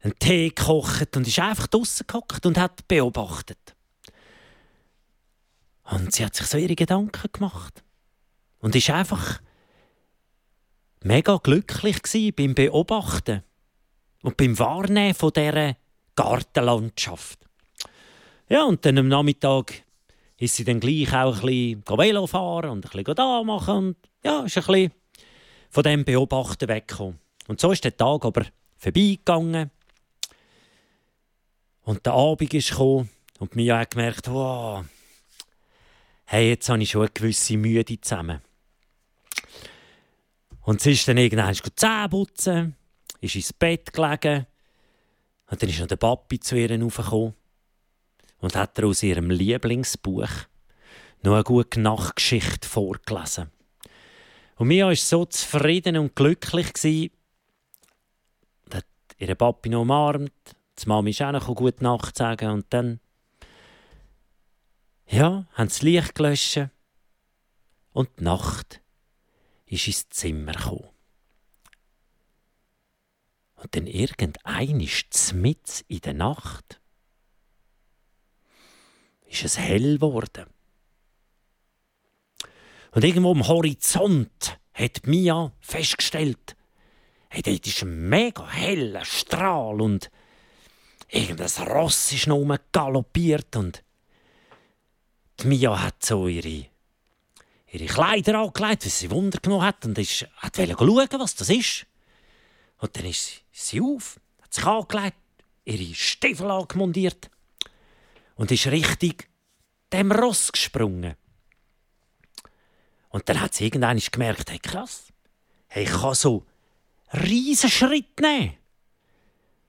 einen 0.01 0.17
Tee 0.21 0.51
gekocht 0.51 1.17
und 1.17 1.27
ist 1.27 1.41
einfach 1.41 1.67
draußen 1.67 2.07
gehockt 2.07 2.47
und 2.47 2.57
hat 2.57 2.87
beobachtet. 2.87 3.75
Und 5.91 6.15
sie 6.15 6.25
hat 6.25 6.37
sich 6.37 6.47
so 6.47 6.57
ihre 6.57 6.77
Gedanken 6.77 7.33
gemacht. 7.33 7.83
Und 8.61 8.77
ist 8.77 8.91
einfach 8.91 9.41
mega 11.03 11.39
glücklich 11.39 12.01
beim 12.37 12.55
Beobachten 12.55 13.43
und 14.23 14.37
beim 14.37 14.57
Wahrnehmen 14.57 15.15
von 15.15 15.33
dieser 15.33 15.77
Gartenlandschaft. 16.15 17.45
Ja, 18.49 18.65
und 18.65 18.85
dann 18.85 18.99
am 18.99 19.09
Nachmittag 19.09 19.85
ist 20.37 20.57
sie 20.57 20.65
dann 20.65 20.81
gleich 20.81 21.15
auch 21.15 21.37
ein 21.43 21.83
bisschen 21.83 21.99
Velo 21.99 22.27
fahren 22.27 22.71
und 22.71 22.85
ein 22.85 22.91
bisschen 22.91 23.15
da 23.15 23.43
machen 23.43 23.77
und 23.77 23.97
ja, 24.23 24.43
ist 24.43 24.59
ein 24.59 24.65
bisschen 24.65 24.93
von 25.71 25.83
dem 25.83 26.05
Beobachten 26.05 26.69
weggekommen. 26.69 27.19
Und 27.49 27.61
so 27.61 27.73
ist 27.73 27.85
der 27.85 27.97
Tag 27.97 28.25
aber 28.25 28.45
vorbeigegangen 28.77 29.71
und 31.85 32.05
der 32.05 32.13
Abend 32.13 32.53
ist 32.53 32.71
gekommen 32.71 33.09
und 33.39 33.57
mir 33.57 33.79
hat 33.79 33.93
gemerkt, 33.93 34.31
wow, 34.31 34.85
hey, 36.27 36.51
jetzt 36.51 36.69
habe 36.69 36.83
ich 36.83 36.91
schon 36.91 37.03
eine 37.03 37.11
gewisse 37.11 37.57
Müde 37.57 37.99
zusammen. 38.01 38.41
Und 40.63 40.83
sie 40.83 40.93
ist 40.93 41.09
dann 41.09 41.19
irgendwann 41.19 41.55
Zähne 41.55 42.09
putzen, 42.11 42.77
ist 43.21 43.37
ins 43.37 43.53
Bett 43.55 43.91
gelegen 43.93 44.47
und 45.51 45.63
dann 45.63 45.69
ist 45.71 45.81
noch 45.81 45.87
der 45.87 45.97
Papi 45.97 46.41
zu 46.41 46.57
ihr 46.57 46.79
raufgekommen 46.79 47.35
und 48.45 48.57
hat 48.57 48.79
er 48.79 48.89
aus 48.89 49.03
ihrem 49.03 49.31
Lieblingsbuch 49.31 50.29
noch 51.23 51.33
eine 51.33 51.45
gute 51.45 51.81
Nachtgeschichte 51.81 52.69
vorgelesen. 52.69 53.51
Und 54.57 54.69
Mia 54.69 54.87
war 54.87 54.95
so 54.95 55.25
zufrieden 55.25 55.97
und 55.97 56.15
glücklich, 56.15 56.75
gewesen, 56.75 57.11
hat 58.71 58.85
ihre 59.17 59.35
Papi 59.35 59.71
noch 59.71 59.81
umarmt, 59.81 60.31
die 60.79 60.87
Mami 60.87 61.11
ist 61.11 61.23
auch 61.23 61.33
noch 61.33 61.55
gute 61.55 61.83
Nacht 61.83 62.19
sagen 62.19 62.51
und 62.51 62.67
dann 62.69 63.01
ja, 65.09 65.47
haben 65.55 65.69
das 65.69 65.81
Licht 65.81 66.15
gelöscht 66.15 66.69
und 67.95 68.11
die 68.19 68.25
Nacht 68.25 68.83
ist 69.65 69.87
ins 69.87 70.09
Zimmer 70.11 70.53
gekommen. 70.53 70.91
Und 73.55 73.75
dann 73.75 73.87
irgendein 73.87 74.81
ist 74.81 75.33
mit 75.33 75.83
in 75.89 76.01
der 76.01 76.13
Nacht 76.13 76.83
ist 79.35 79.45
es 79.45 79.59
hell 79.59 79.99
geworden. 79.99 80.47
Und 82.93 83.05
irgendwo 83.05 83.33
am 83.33 83.47
Horizont 83.47 84.59
hat 84.73 85.07
Mia 85.07 85.53
festgestellt, 85.61 86.57
hey, 87.29 87.43
dort 87.43 87.67
ist 87.67 87.83
ein 87.83 88.09
mega 88.09 88.49
heller 88.49 89.05
Strahl 89.05 89.81
und 89.81 90.11
irgendein 91.09 91.69
Ross 91.69 92.13
ist 92.13 92.29
noch 92.29 92.59
galoppiert 92.71 93.57
und 93.57 93.83
die 95.41 95.49
Mia 95.49 95.83
hat 95.83 96.05
so 96.05 96.29
ihre, 96.29 96.67
ihre 97.73 97.87
Kleider 97.87 98.39
angelegt, 98.39 98.85
weil 98.85 98.91
sie 98.91 99.11
Wunder 99.11 99.41
genommen 99.41 99.65
hat 99.65 99.85
und 99.85 99.99
ist, 99.99 100.29
hat 100.37 100.57
schauen, 100.57 101.09
was 101.19 101.35
das 101.35 101.51
ist. 101.51 101.87
Und 102.79 102.97
dann 102.97 103.07
ist 103.07 103.43
sie 103.51 103.81
auf, 103.81 104.21
hat 104.43 104.55
sich 104.55 104.65
angelegt, 104.65 105.17
ihre 105.65 105.95
Stiefel 105.95 106.51
angemontiert 106.53 107.31
und 108.35 108.51
ist 108.51 108.67
richtig 108.67 109.29
dem 109.93 110.13
Ross 110.13 110.51
gesprungen. 110.51 111.15
Und 113.11 113.29
dann 113.29 113.41
hat 113.41 113.55
sie 113.55 113.67
irgendwann 113.67 113.99
gemerkt, 113.99 114.51
hey, 114.51 114.59
krass, 114.59 115.13
hey, 115.69 115.85
ich 115.85 115.91
kann 115.91 116.15
so 116.15 116.45
riesen 117.13 117.71
Schritt 117.71 118.21
nehmen. 118.21 118.55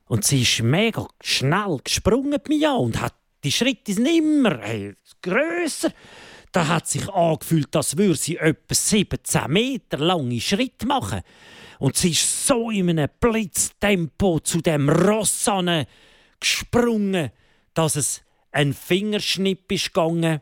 Und 0.07 0.25
sie 0.25 0.41
ist 0.41 0.61
mega 0.61 1.07
schnell 1.21 1.79
gesprungen 1.83 2.39
mir 2.47 2.73
und 2.73 2.99
hat 2.99 3.15
die 3.43 3.51
Schritte 3.51 3.93
sind 3.93 4.07
immer 4.07 4.59
hey, 4.61 4.95
grösser. 5.21 5.91
Da 6.51 6.67
hat 6.67 6.87
sich 6.87 7.07
angefühlt, 7.09 7.75
als 7.75 7.97
würde 7.97 8.15
sie 8.15 8.37
etwa 8.37 8.73
17 8.73 9.51
Meter 9.51 9.97
lange 9.97 10.41
Schritte 10.41 10.87
machen. 10.87 11.21
Und 11.77 11.97
sie 11.97 12.11
ist 12.11 12.47
so 12.47 12.71
in 12.71 12.89
einem 12.89 13.09
Blitztempo 13.19 14.39
zu 14.39 14.61
dem 14.61 14.89
Ross 14.89 15.47
gesprungen, 16.39 17.31
dass 17.73 17.95
es 17.97 18.24
ein 18.55 18.73
Fingerschnipp 18.73 19.69
ist 19.69 19.93
gegangen 19.93 20.41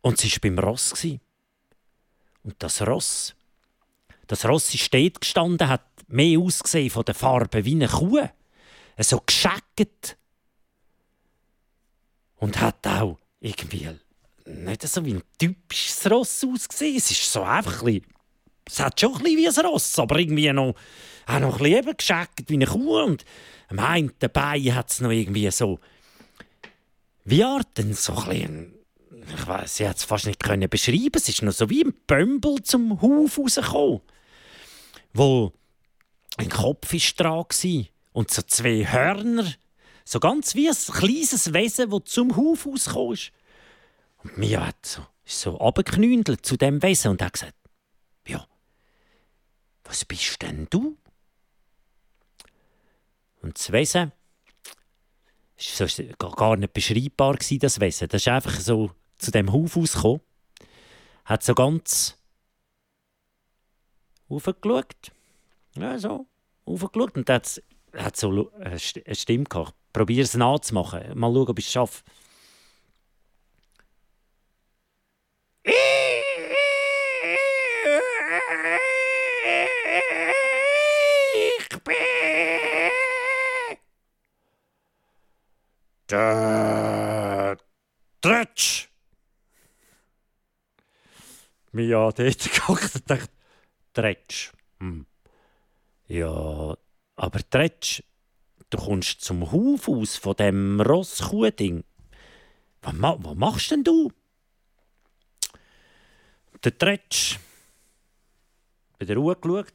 und 0.00 0.18
sie 0.18 0.30
war 0.30 0.38
beim 0.42 0.58
Ross. 0.60 0.94
Und 2.44 2.54
das 2.60 2.82
Ross, 2.82 3.34
das 4.28 4.46
Ross 4.46 4.72
ist 4.72 4.84
steht 4.84 5.20
gestanden, 5.20 5.68
hat 5.68 5.84
mehr 6.06 6.38
ausgesehen 6.38 6.90
von 6.90 7.04
der 7.04 7.16
Farbe 7.16 7.64
wie 7.64 7.74
eine 7.74 7.88
Kuh. 7.88 8.28
So 8.98 9.20
gescheckt. 9.26 10.16
Und 12.36 12.60
hat 12.60 12.86
auch 12.86 13.18
irgendwie 13.40 13.90
nicht 14.44 14.82
so 14.82 15.04
wie 15.04 15.14
ein 15.14 15.22
typisches 15.38 16.08
Ross 16.08 16.44
ausgesehen. 16.44 16.96
Es 16.96 17.10
ist 17.10 17.32
so 17.32 17.42
einfach 17.42 17.82
ein 17.82 18.06
es 18.68 18.80
hat 18.80 19.00
schon 19.00 19.14
ein 19.14 19.22
bisschen 19.22 19.38
wie 19.38 19.48
ein 19.48 19.66
Ross, 19.66 19.98
aber 19.98 20.18
irgendwie 20.18 20.52
noch, 20.52 20.74
auch 21.26 21.38
noch 21.40 21.60
ein 21.60 21.84
bisschen 21.84 22.26
eben 22.28 22.48
wie 22.48 22.54
eine 22.54 22.66
Kuh. 22.66 23.02
Und 23.02 23.24
am 23.68 23.78
einen 23.80 24.12
Bein 24.32 24.74
hat 24.74 24.90
es 24.90 25.00
noch 25.00 25.10
irgendwie 25.10 25.50
so 25.50 25.80
wie 27.26 27.44
Arten, 27.44 27.92
so 27.92 28.14
ein 28.14 28.72
ich 29.28 29.46
weiß, 29.46 29.80
hat 29.80 29.96
es 29.96 30.04
fast 30.04 30.26
nicht 30.26 30.42
können 30.42 30.68
beschreiben. 30.68 31.12
Es 31.14 31.28
ist 31.28 31.42
noch 31.42 31.52
so 31.52 31.68
wie 31.68 31.82
ein 31.82 31.94
Bömbel 32.06 32.62
zum 32.62 33.00
Hof 33.00 33.38
rausgekommen, 33.38 34.00
wo 35.12 35.52
ein 36.36 36.48
Kopf 36.48 36.92
ist 36.94 37.18
dran 37.18 37.44
war 37.44 37.84
und 38.12 38.30
so 38.30 38.42
zwei 38.42 38.86
Hörner, 38.86 39.52
so 40.04 40.20
ganz 40.20 40.54
wie 40.54 40.68
ein 40.68 40.76
kleines 40.76 41.52
Wesen, 41.52 41.90
das 41.90 42.04
zum 42.04 42.36
Hof 42.36 42.66
rausgekommen 42.66 43.14
ist. 43.14 43.32
Und 44.22 44.38
mir 44.38 44.64
hat 44.64 44.86
so, 44.86 45.04
ist 45.24 45.40
so 45.40 45.50
runtergeknündelt 45.50 46.46
zu 46.46 46.56
dem 46.56 46.82
Wesen 46.82 47.10
und 47.10 47.22
hat 47.22 47.32
gesagt, 47.32 47.54
ja, 48.28 48.46
was 49.84 50.04
bist 50.04 50.40
denn 50.42 50.68
du? 50.70 50.96
Und 53.42 53.58
das 53.58 53.72
Wesen 53.72 54.12
es 55.56 55.80
war 55.80 56.30
gar 56.32 56.56
nicht 56.56 56.72
beschreibbar, 56.72 57.36
das 57.36 57.80
Wesen. 57.80 58.08
Das 58.08 58.22
ist 58.22 58.28
einfach 58.28 58.60
so 58.60 58.90
zu 59.16 59.30
dem 59.30 59.52
Hof 59.52 59.76
ausgekommen, 59.76 60.20
hat 61.24 61.42
so 61.42 61.54
ganz 61.54 62.18
aufgeschaut. 64.28 65.12
Ja, 65.74 65.98
so, 65.98 66.26
aufgeschaut. 66.64 67.16
Und 67.16 67.30
hat, 67.30 67.62
hat 67.94 68.16
so 68.16 68.50
eine 68.60 68.78
Stimme 68.78 69.44
gehabt. 69.44 69.74
Probier 69.92 70.22
es 70.22 70.34
nachzumachen. 70.34 71.18
Mal 71.18 71.32
schauen, 71.32 71.48
ob 71.48 71.58
ich 71.58 71.66
es 71.66 71.72
schaffe. 71.72 72.02
Ich 81.58 81.82
bin 81.82 82.25
Tretsch. 88.20 88.88
Mia 91.72 92.06
hat 92.06 92.18
dort 92.18 92.38
geguckt 92.38 92.94
und 92.94 93.10
dachte, 93.10 93.28
Tretsch. 93.92 94.52
Hm. 94.78 95.06
Ja, 96.06 96.76
aber 97.16 97.50
Tretsch, 97.50 98.02
du 98.70 98.78
kommst 98.78 99.22
zum 99.22 99.50
Hof 99.50 99.88
aus 99.88 100.16
von 100.16 100.36
dem 100.36 100.80
Rosskuhding. 100.80 101.82
Was, 102.82 102.92
ma 102.94 103.16
was 103.18 103.34
machst 103.34 103.70
denn 103.72 103.82
du? 103.82 104.12
Der 106.62 106.78
Tretsch. 106.78 107.38
Bei 108.98 109.04
der 109.04 109.16
Ruhe 109.16 109.34
geschaut. 109.36 109.74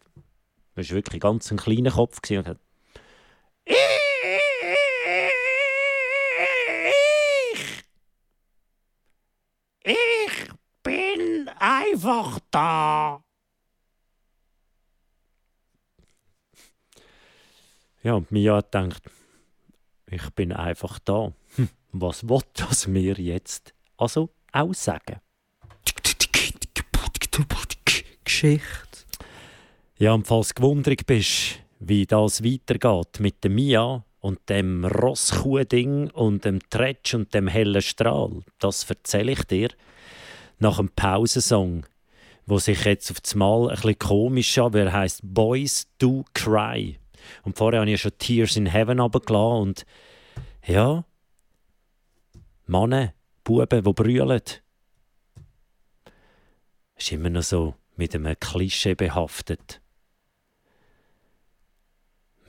Das 0.76 0.90
war 0.90 0.96
wirklich 0.96 1.22
ganz 1.22 1.52
ein 1.52 1.58
kleiner 1.58 1.92
Kopf. 1.92 2.20
Und 2.30 2.48
hat, 2.48 2.60
ich, 3.66 3.76
ich 9.84 10.48
bin 10.84 11.50
einfach 11.60 12.40
da. 12.52 13.24
Ja, 18.04 18.14
und 18.16 18.32
Mia 18.32 18.56
hat 18.56 18.72
gedacht, 18.72 19.04
ich 20.08 20.30
bin 20.32 20.52
einfach 20.52 21.00
da. 21.00 21.34
Hm, 21.56 21.70
was 21.92 22.28
will 22.28 22.42
das 22.54 22.88
mir 22.88 23.14
jetzt 23.20 23.74
also 23.98 24.30
auch 24.52 24.74
sagen? 24.74 25.20
Geschichte. 28.24 29.06
Ja, 29.98 30.14
und 30.14 30.26
falls 30.26 30.50
du 30.50 30.56
gewundert 30.56 31.06
bist, 31.06 31.60
wie 31.80 32.08
das 32.08 32.44
weitergeht 32.44 33.20
mit 33.20 33.44
dem 33.44 33.56
Mia 33.56 34.04
und 34.22 34.40
dem 34.50 34.86
Rosskuhding 34.86 36.12
und 36.12 36.46
dem 36.46 36.60
Tretsch 36.70 37.14
und 37.16 37.34
dem 37.34 37.48
hellen 37.48 37.82
Strahl, 37.82 38.44
das 38.60 38.90
erzähle 38.90 39.34
ich 39.34 39.44
dir 39.44 39.70
nach 40.60 40.80
einem 40.80 40.90
Pausensong, 40.90 41.86
wo 42.46 42.60
sich 42.60 42.86
jetzt 42.86 43.12
auf 43.12 43.20
das 43.20 43.36
Mal 43.36 43.70
ein 43.70 43.76
bisschen 43.76 44.00
komisch 44.00 44.58
an, 44.60 44.74
er 44.76 44.94
heißt 44.94 45.22
Boys 45.24 45.88
Do 45.98 46.24
Cry. 46.34 47.00
Und 47.44 47.58
vorher 47.58 47.82
habe 47.82 47.92
ich 47.92 48.02
schon 48.02 48.18
Tears 48.18 48.56
in 48.56 48.68
Heaven 48.68 49.00
runtergelassen 49.00 49.62
und 49.62 49.86
ja, 50.66 51.04
Männer, 52.68 53.14
Buben, 53.44 53.84
die 53.84 53.94
brüllen. 53.94 54.42
Ist 56.96 57.12
immer 57.12 57.30
noch 57.30 57.42
so 57.42 57.76
mit 57.96 58.14
einem 58.16 58.40
Klischee 58.40 58.94
behaftet. 58.94 59.82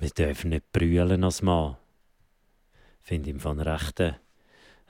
Wir 0.02 0.10
dürfen 0.10 0.50
nicht 0.50 0.72
brüllen 0.72 1.22
als 1.22 1.42
Mann. 1.42 1.76
Finde 3.02 3.30
ich 3.30 3.46
einen 3.46 3.60
rechten, 3.60 4.16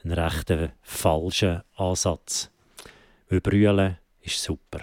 einen 0.03 0.19
rechten 0.19 0.73
falschen 0.81 1.61
Ansatz. 1.77 2.51
Weil 3.29 3.43
brüllen 3.43 3.99
ist 4.23 4.43
super. 4.43 4.81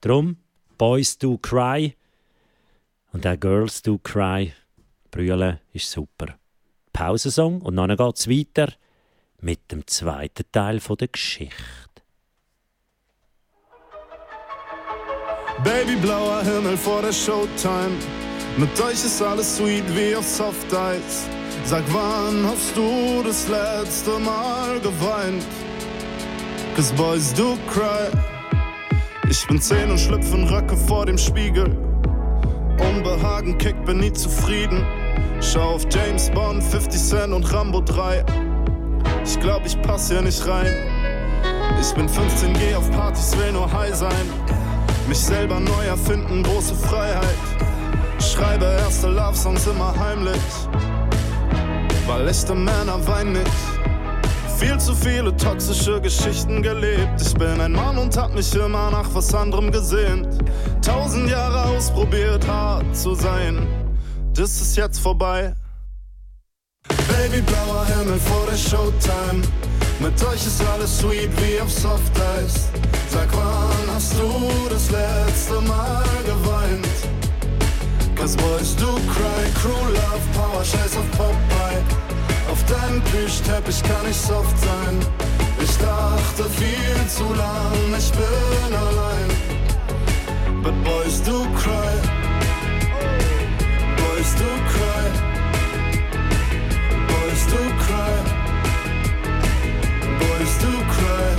Drum, 0.00 0.38
Boys 0.78 1.18
do 1.18 1.36
cry 1.36 1.94
und 3.12 3.26
auch 3.26 3.38
Girls 3.38 3.82
do 3.82 3.98
cry. 3.98 4.54
Brüllen 5.10 5.60
ist 5.74 5.90
super. 5.90 6.38
Pausensong 6.94 7.60
und 7.60 7.76
dann 7.76 7.94
geht 7.94 8.16
es 8.16 8.26
weiter 8.26 8.72
mit 9.42 9.70
dem 9.70 9.86
zweiten 9.86 10.44
Teil 10.50 10.78
der 10.78 11.08
Geschichte. 11.08 12.02
Baby 15.62 15.96
blauer 15.96 16.42
Himmel 16.42 16.78
vor 16.78 17.02
der 17.02 17.12
Showtime. 17.12 18.27
Mit 18.58 18.80
euch 18.80 19.04
ist 19.04 19.22
alles 19.22 19.56
sweet 19.56 19.84
wie 19.94 20.16
auf 20.16 20.26
Soft 20.26 20.74
Eis. 20.74 21.28
Sag, 21.64 21.84
wann 21.92 22.44
hast 22.44 22.76
du 22.76 23.22
das 23.24 23.46
letzte 23.46 24.18
Mal 24.18 24.80
geweint? 24.80 25.44
Cause 26.74 26.92
boys 26.94 27.32
do 27.34 27.56
cry. 27.72 28.10
Ich 29.30 29.46
bin 29.46 29.60
zehn 29.60 29.88
und 29.92 30.00
schlüpfe 30.00 30.36
in 30.36 30.48
Röcke 30.48 30.76
vor 30.76 31.06
dem 31.06 31.16
Spiegel. 31.16 31.66
Unbehagen 32.80 33.56
kickt, 33.58 33.84
bin 33.84 33.98
nie 33.98 34.12
zufrieden. 34.12 34.84
Schau 35.40 35.76
auf 35.76 35.86
James 35.88 36.28
Bond, 36.30 36.60
50 36.64 37.00
Cent 37.00 37.32
und 37.32 37.52
Rambo 37.52 37.80
3. 37.80 38.24
Ich 39.24 39.38
glaub, 39.38 39.64
ich 39.66 39.80
pass 39.82 40.08
hier 40.10 40.22
nicht 40.22 40.44
rein. 40.48 40.74
Ich 41.80 41.94
bin 41.94 42.08
15, 42.08 42.54
geh 42.54 42.74
auf 42.74 42.90
Partys, 42.90 43.38
will 43.38 43.52
nur 43.52 43.70
high 43.72 43.94
sein. 43.94 44.26
Mich 45.08 45.20
selber 45.20 45.60
neu 45.60 45.84
erfinden, 45.84 46.42
große 46.42 46.74
Freiheit. 46.74 47.67
Schreibe 48.20 48.64
erste 48.64 49.08
Love-Songs 49.08 49.66
immer 49.66 49.94
heimlich. 49.98 50.40
Weil 52.06 52.28
echte 52.28 52.54
Männer 52.54 53.06
weinen 53.06 53.32
nicht. 53.32 53.50
Viel 54.58 54.78
zu 54.78 54.94
viele 54.94 55.36
toxische 55.36 56.00
Geschichten 56.00 56.62
gelebt. 56.62 57.20
Ich 57.20 57.34
bin 57.34 57.60
ein 57.60 57.72
Mann 57.72 57.96
und 57.96 58.16
hab 58.16 58.34
mich 58.34 58.52
immer 58.54 58.90
nach 58.90 59.08
was 59.14 59.32
anderem 59.32 59.70
gesehnt. 59.70 60.26
Tausend 60.84 61.30
Jahre 61.30 61.76
ausprobiert, 61.76 62.46
hart 62.48 62.96
zu 62.96 63.14
sein. 63.14 63.66
Das 64.34 64.60
ist 64.60 64.76
jetzt 64.76 64.98
vorbei. 64.98 65.54
Baby, 66.88 67.42
blauer 67.42 67.86
Himmel 67.86 68.18
vor 68.18 68.46
der 68.50 68.56
Showtime. 68.56 69.42
Mit 70.00 70.24
euch 70.24 70.46
ist 70.46 70.62
alles 70.72 70.98
sweet 70.98 71.30
wie 71.42 71.60
auf 71.60 71.70
Soft 71.70 72.12
Eis. 72.36 72.68
Sag, 73.10 73.28
wann 73.32 73.94
hast 73.94 74.14
du 74.14 74.68
das 74.70 74.90
letzte 74.90 75.60
Mal 75.60 76.04
geweint? 76.24 77.17
Cause 78.18 78.36
boys 78.36 78.74
do 78.74 78.98
cry, 79.08 79.50
crew 79.54 79.92
love, 79.94 80.26
power, 80.34 80.64
scheiß 80.64 80.96
auf 80.96 81.08
Popeye. 81.12 81.82
Auf 82.50 82.64
deinem 82.64 83.00
Plüschteppich 83.02 83.80
kann 83.84 84.10
ich 84.10 84.16
soft 84.16 84.58
sein. 84.58 84.98
Ich 85.62 85.76
dachte 85.78 86.50
viel 86.50 87.08
zu 87.08 87.32
lang, 87.34 87.94
ich 87.96 88.10
bin 88.10 88.74
allein. 88.74 89.28
But 90.64 90.74
boys 90.82 91.22
do 91.22 91.44
cry. 91.54 91.94
Boys 93.96 94.34
do 94.34 94.50
cry. 94.72 95.06
Boys 97.06 97.46
do 97.46 97.62
cry. 97.84 98.14
Boys 100.18 100.58
do 100.58 100.72
cry. 100.92 101.30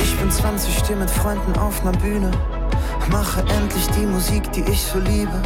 Ich 0.00 0.16
bin 0.16 0.30
20, 0.30 0.78
steh 0.78 0.94
mit 0.94 1.10
Freunden 1.10 1.58
auf 1.58 1.82
ner 1.82 1.92
Bühne. 1.92 2.30
Mache 3.10 3.40
endlich 3.40 3.86
die 3.88 4.06
Musik, 4.06 4.50
die 4.52 4.62
ich 4.62 4.82
so 4.82 4.98
liebe. 4.98 5.42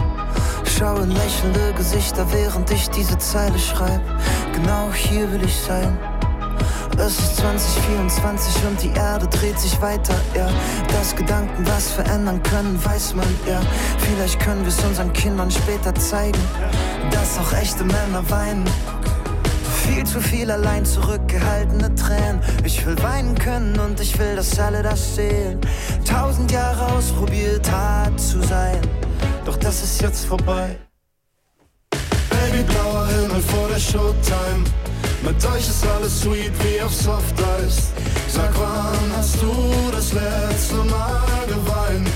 Schaue 0.64 1.04
lächelnde 1.04 1.72
Gesichter, 1.76 2.26
während 2.32 2.70
ich 2.70 2.88
diese 2.90 3.18
Zeile 3.18 3.58
schreib. 3.58 4.00
Genau 4.54 4.90
hier 4.92 5.30
will 5.30 5.42
ich 5.44 5.56
sein. 5.56 5.98
Es 6.96 7.18
ist 7.18 7.36
2024 7.36 8.64
und 8.64 8.82
die 8.82 8.90
Erde 8.90 9.26
dreht 9.26 9.58
sich 9.58 9.80
weiter, 9.80 10.14
ja. 10.34 10.48
Dass 10.88 11.14
Gedanken 11.16 11.66
was 11.66 11.90
verändern 11.90 12.42
können, 12.42 12.82
weiß 12.84 13.14
man, 13.14 13.26
ja. 13.46 13.60
Vielleicht 13.98 14.38
können 14.40 14.62
wir 14.62 14.68
es 14.68 14.84
unseren 14.84 15.12
Kindern 15.12 15.50
später 15.50 15.94
zeigen, 15.94 16.40
dass 17.10 17.38
auch 17.38 17.52
echte 17.54 17.84
Männer 17.84 18.22
weinen. 18.28 18.64
Viel 19.86 20.04
zu 20.04 20.20
viel 20.20 20.50
allein 20.50 20.84
zurückgehaltene 20.84 21.94
Tränen. 21.94 22.40
Ich 22.64 22.84
will 22.86 23.00
weinen 23.02 23.34
können 23.34 23.78
und 23.78 24.00
ich 24.00 24.18
will, 24.18 24.36
dass 24.36 24.58
alle 24.58 24.82
das 24.82 25.16
sehen. 25.16 25.60
Tausend 26.04 26.50
Jahre 26.50 26.92
ausprobiert, 26.92 27.70
hart 27.70 28.18
zu 28.20 28.40
sein. 28.42 28.80
Doch 29.44 29.56
das 29.56 29.82
ist 29.82 30.00
jetzt 30.00 30.26
vorbei. 30.26 30.76
Baby, 32.30 32.62
blauer 32.64 33.06
Himmel 33.06 33.42
vor 33.42 33.68
der 33.68 33.80
Showtime. 33.80 34.64
Mit 35.22 35.44
euch 35.44 35.68
ist 35.68 35.86
alles 35.86 36.20
sweet 36.22 36.52
wie 36.64 36.80
auf 36.82 36.94
Soft 36.94 37.34
Eis. 37.58 37.92
Sag, 38.28 38.52
wann 38.58 39.16
hast 39.16 39.36
du 39.42 39.52
das 39.92 40.12
letzte 40.12 40.76
Mal 40.76 41.46
geweint? 41.46 42.08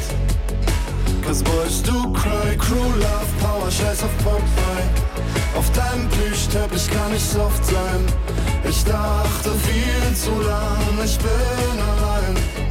Cause 1.25 1.43
boys 1.45 1.83
do 1.83 2.13
cry, 2.13 2.57
crew 2.57 2.93
love, 2.99 3.31
power, 3.41 3.71
scheiß 3.71 4.03
auf 4.05 4.17
Popeye. 4.19 5.14
Auf 5.57 5.71
deinem 5.71 6.09
Plüschteppich 6.09 6.91
kann 6.91 7.15
ich 7.15 7.23
soft 7.23 7.65
sein. 7.65 8.05
Ich 8.69 8.85
dachte 8.85 9.51
viel 9.51 10.17
zu 10.17 10.31
lang, 10.41 11.05
ich 11.05 11.19
bin 11.19 11.81
allein. 11.81 12.65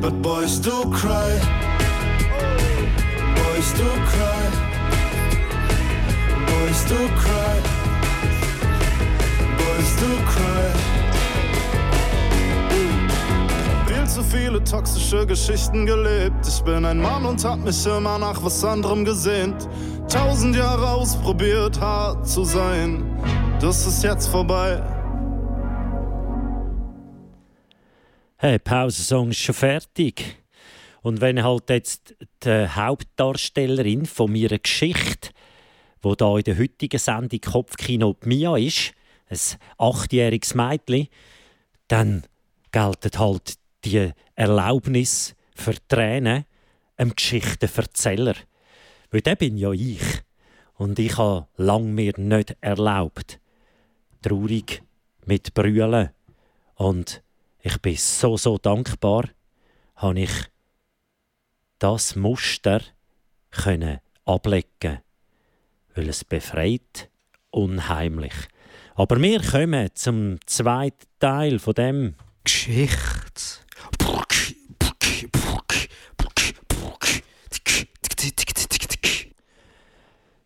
But 0.00 0.20
boys 0.20 0.60
do 0.60 0.90
cry. 0.90 1.40
Boys 3.34 3.72
do 3.74 3.88
cry. 4.10 4.42
Boys 6.46 6.84
do 6.86 7.08
cry. 7.20 7.56
Boys 9.56 9.96
do 10.00 10.10
cry. 10.30 10.72
Viel 13.86 14.06
zu 14.06 14.22
viele 14.22 14.62
toxische 14.64 15.26
Geschichten 15.26 15.86
gelebt. 15.86 16.46
Ich 16.46 16.62
bin 16.62 16.84
ein 16.84 17.00
Mann 17.00 17.24
und 17.24 17.44
hab 17.44 17.58
mich 17.58 17.86
immer 17.86 18.18
nach 18.18 18.42
was 18.42 18.64
anderem 18.64 19.04
gesehnt. 19.04 19.68
Tausend 20.08 20.54
Jahre 20.54 20.88
ausprobiert, 20.88 21.80
hart 21.80 22.28
zu 22.28 22.44
sein. 22.44 23.04
Das 23.60 23.86
ist 23.86 24.04
jetzt 24.04 24.28
vorbei. 24.28 24.80
Hey, 28.36 28.58
Pausensong 28.60 29.30
ist 29.30 29.40
schon 29.40 29.54
fertig. 29.54 30.36
Und 31.02 31.20
wenn 31.20 31.42
halt 31.42 31.70
jetzt 31.70 32.14
die 32.44 32.68
Hauptdarstellerin 32.68 34.06
von 34.06 34.32
meiner 34.32 34.58
Geschichte, 34.58 35.30
wo 36.02 36.14
da 36.14 36.36
in 36.36 36.44
der 36.44 36.58
heutigen 36.58 36.98
Sendung 36.98 37.40
Kopfkino 37.40 38.16
Mia 38.24 38.56
ist, 38.56 38.92
ein 39.28 39.38
achtjähriges 39.78 40.54
Mädchen, 40.54 41.08
dann 41.88 42.22
gelten 42.70 43.18
halt 43.18 43.54
die 43.84 44.12
Erlaubnis 44.36 45.34
für 45.54 45.74
Tränen 45.88 46.44
einem 46.96 47.14
Geschichtenverzähler. 47.16 48.34
Weil 49.10 49.20
der 49.20 49.36
bin 49.36 49.56
ja 49.56 49.72
ich. 49.72 50.02
Und 50.74 50.98
ich 50.98 51.16
habe 51.16 51.46
lang 51.56 51.94
mir 51.94 52.12
nicht 52.16 52.56
erlaubt, 52.60 53.40
traurig 54.22 54.82
mit 55.24 55.54
Brüllen. 55.54 56.10
Und 56.74 57.22
ich 57.60 57.80
bin 57.80 57.96
so, 57.96 58.36
so 58.36 58.58
dankbar, 58.58 59.24
habe 59.96 60.20
ich 60.20 60.32
das 61.78 62.16
Muster 62.16 62.82
können 63.50 64.00
ablegen 64.24 65.00
weil 65.96 66.08
es 66.08 66.24
befreit 66.24 67.10
unheimlich. 67.50 68.34
Aber 68.94 69.20
wir 69.20 69.42
kommen 69.42 69.88
zum 69.94 70.38
zweiten 70.46 71.06
Teil 71.18 71.58
von 71.58 71.74
dem 71.74 72.14
Geschichts. 72.44 73.62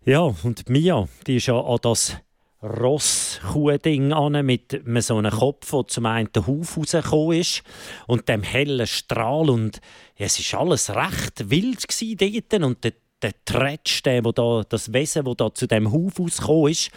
Ja, 0.06 0.20
und 0.20 0.66
Mia, 0.70 1.08
die 1.26 1.36
ist 1.36 1.46
ja 1.46 1.60
an 1.60 1.78
das 1.82 2.16
Ross-Kuh-Ding 2.62 4.08
mit 4.40 5.04
so 5.04 5.18
einem 5.18 5.30
Kopf, 5.30 5.70
der 5.70 5.86
zum 5.88 6.06
einen 6.06 6.32
den 6.32 6.46
Huf 6.46 6.78
rausgekommen 6.78 7.38
ist 7.38 7.62
und 8.06 8.26
dem 8.26 8.42
hellen 8.42 8.86
Strahl. 8.86 9.50
Und 9.50 9.82
es 10.16 10.52
war 10.54 10.60
alles 10.60 10.88
recht 10.88 11.50
wild 11.50 11.84
dort. 12.18 12.62
Und 12.62 12.82
der, 12.82 12.94
der 13.20 13.32
Tretsch, 13.44 14.02
der, 14.06 14.24
wo 14.24 14.32
da, 14.32 14.62
das 14.66 14.90
Wesen, 14.94 15.26
das 15.26 15.36
da 15.36 15.52
zu 15.52 15.66
dem 15.66 15.92
Huf 15.92 16.18
rausgekommen 16.18 16.72
ist, 16.72 16.90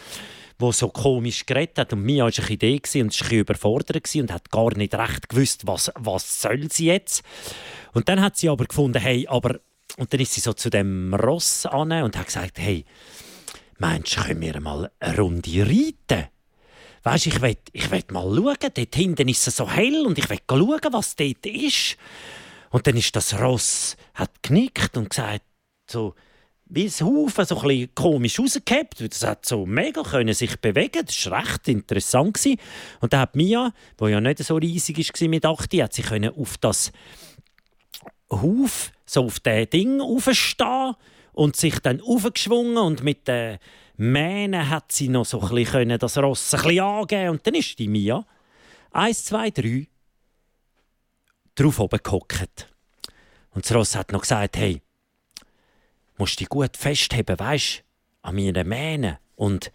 wo 0.58 0.72
so 0.72 0.88
komisch 0.88 1.44
geredet 1.44 1.78
hat. 1.78 1.92
Und 1.92 2.04
Mia 2.04 2.24
war 2.24 2.32
eine 2.34 2.48
Idee 2.48 2.80
und 3.02 3.20
war 3.20 3.32
überfordert 3.32 4.14
und 4.14 4.32
hat 4.32 4.50
gar 4.50 4.74
nicht 4.78 4.94
recht 4.94 5.28
gewusst, 5.28 5.66
was, 5.66 5.92
was 5.96 6.40
soll 6.40 6.72
sie 6.72 6.86
jetzt. 6.86 7.22
Und 7.92 8.08
dann 8.08 8.22
hat 8.22 8.38
sie 8.38 8.48
aber 8.48 8.64
gefunden, 8.64 8.98
hey, 8.98 9.26
aber... 9.28 9.60
Und 9.96 10.12
dann 10.12 10.20
ist 10.20 10.32
sie 10.32 10.40
so 10.40 10.52
zu 10.52 10.70
dem 10.70 11.14
Ross 11.14 11.66
an 11.66 11.92
und 11.92 12.16
hat 12.16 12.26
gesagt, 12.26 12.58
hey, 12.58 12.84
Meinst 13.78 14.16
du, 14.16 14.22
können 14.22 14.40
wir 14.40 14.60
mal 14.60 14.90
eine 15.00 15.16
Runde 15.18 15.66
reiten? 15.66 16.28
Weisst, 17.02 17.26
ich 17.26 17.42
will, 17.42 17.56
ich 17.72 17.90
will 17.90 18.04
mal 18.10 18.34
schauen. 18.34 18.70
Dort 18.74 18.94
hinten 18.94 19.28
ist 19.28 19.46
es 19.46 19.56
so 19.56 19.70
hell 19.70 20.06
und 20.06 20.16
ich 20.18 20.30
will 20.30 20.38
schauen, 20.48 20.92
was 20.92 21.16
dort 21.16 21.44
ist. 21.44 21.96
Und 22.70 22.86
dann 22.86 22.96
ist 22.96 23.14
das 23.14 23.38
Ross, 23.38 23.96
hat 24.14 24.42
genickt 24.42 24.96
und 24.96 25.10
gesagt, 25.10 25.44
so, 25.90 26.14
wie 26.66 26.86
ein 26.86 27.06
Haufen, 27.06 27.44
so 27.44 27.60
ein 27.60 27.88
komisch 27.94 28.38
rausgehabt. 28.38 29.00
Das 29.00 29.22
hat 29.22 29.44
so 29.44 29.66
mega 29.66 30.02
können 30.02 30.32
sich 30.34 30.58
bewegen. 30.60 31.04
Das 31.04 31.30
war 31.30 31.40
recht 31.40 31.68
interessant. 31.68 32.34
Gewesen. 32.34 32.58
Und 33.00 33.12
dann 33.12 33.20
hat 33.20 33.36
Mia, 33.36 33.72
die 34.00 34.04
ja 34.06 34.20
nicht 34.20 34.38
so 34.38 34.56
riesig 34.56 34.98
war 34.98 35.28
mit 35.28 35.44
8, 35.44 35.74
hat 35.74 35.92
sich 35.92 36.10
auf 36.10 36.56
das 36.58 36.90
Huf, 38.30 38.92
so 39.06 39.24
auf 39.24 39.40
das 39.40 39.70
Ding 39.70 40.00
aufstehen 40.00 40.94
und 41.32 41.56
sich 41.56 41.78
dann 41.80 42.00
aufgeschwungen 42.00 42.78
und 42.78 43.02
mit 43.02 43.28
den 43.28 43.58
Mähnen 43.96 44.68
hat 44.68 44.92
sie 44.92 45.08
noch 45.08 45.24
so 45.24 45.40
ein 45.40 45.54
bisschen 45.54 45.98
das 45.98 46.18
Ross 46.18 46.54
ein 46.54 46.62
bisschen 46.62 46.80
angeben 46.80 47.30
und 47.30 47.46
dann 47.46 47.54
ist 47.54 47.78
die 47.78 47.88
Mia 47.88 48.24
eins, 48.90 49.24
zwei, 49.24 49.50
drei 49.50 49.88
drauf 51.54 51.78
oben 51.78 52.00
gehockt. 52.02 52.72
Und 53.50 53.64
das 53.64 53.74
Ross 53.74 53.96
hat 53.96 54.12
noch 54.12 54.22
gesagt, 54.22 54.56
hey, 54.56 54.82
musst 56.16 56.40
dich 56.40 56.48
gut 56.48 56.76
festheben, 56.76 57.38
weisst, 57.38 57.84
an 58.22 58.34
meinen 58.34 58.68
Mähnen 58.68 59.18
und 59.36 59.70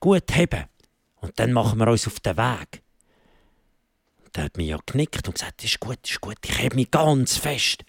gut 0.00 0.34
heben. 0.34 0.64
Und 1.16 1.38
dann 1.38 1.52
machen 1.52 1.78
wir 1.78 1.86
uns 1.88 2.06
auf 2.06 2.18
den 2.20 2.36
Weg. 2.36 2.82
Und 4.24 4.36
dann 4.36 4.44
hat 4.46 4.56
Mia 4.56 4.78
genickt 4.84 5.28
und 5.28 5.34
gesagt, 5.34 5.62
ist 5.62 5.78
gut, 5.78 5.98
ist 6.08 6.20
gut, 6.20 6.38
ich 6.44 6.58
hebe 6.58 6.76
mich 6.76 6.90
ganz 6.90 7.36
fest. 7.36 7.84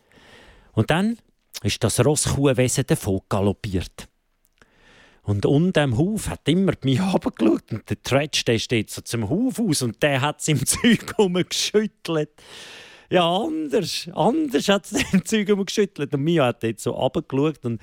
Und 0.74 0.90
dann 0.90 1.18
ist 1.64 1.84
das 1.84 2.04
Rosskuhwesen 2.04 2.86
davon 2.86 3.22
galoppiert. 3.30 4.10
Und 5.24 5.46
unten 5.46 5.80
am 5.80 5.98
Hof 5.98 6.30
hat 6.30 6.48
immer 6.50 6.74
mich 6.84 7.02
runtergeschaut 7.14 7.72
und 7.72 7.90
der 7.90 8.02
Tretsch, 8.02 8.46
der 8.46 8.60
steht 8.60 8.90
so 8.90 9.02
zum 9.02 9.30
Hof 9.30 9.60
aus 9.60 9.82
und 9.82 10.04
der 10.04 10.22
hat 10.22 10.42
es 10.42 10.50
im 10.50 10.66
Zeug 10.66 11.16
geschüttelt. 11.50 12.32
Ja, 13.10 13.30
anders. 13.30 14.10
Anders 14.14 14.68
hat 14.68 14.86
es 14.86 14.92
im 15.14 15.24
Zeug 15.24 15.48
geschüttelt. 15.66 16.14
Und 16.14 16.24
Mia 16.24 16.48
hat 16.48 16.64
jetzt 16.64 16.84
so 16.84 16.92
runtergeschaut 16.92 17.64
und 17.64 17.82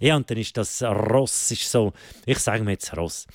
ja, 0.00 0.16
und 0.16 0.28
dann 0.28 0.38
ist 0.38 0.56
das 0.56 0.82
Ross, 0.82 1.50
ist 1.52 1.70
so, 1.70 1.92
ich 2.26 2.38
sage 2.38 2.64
mir 2.64 2.72
jetzt 2.72 2.94
Ross, 2.96 3.26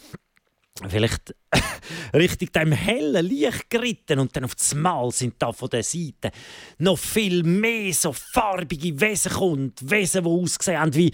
vielleicht 0.88 1.36
richtig 2.14 2.54
dem 2.54 2.72
hellen 2.72 3.26
Licht 3.26 3.70
geritten 3.70 4.20
und 4.20 4.36
dann 4.36 4.46
auf 4.46 4.56
das 4.56 4.74
Mal 4.76 5.12
sind 5.12 5.36
da 5.40 5.52
von 5.52 5.70
der 5.70 5.84
Seite 5.84 6.32
noch 6.78 6.98
viel 6.98 7.44
mehr 7.44 7.94
so 7.94 8.14
farbige 8.14 9.00
Wesen 9.02 9.36
und 9.36 9.90
Wesen, 9.90 10.24
die 10.24 10.30
ausgesehen 10.30 10.80
haben 10.80 10.96
wie 10.96 11.12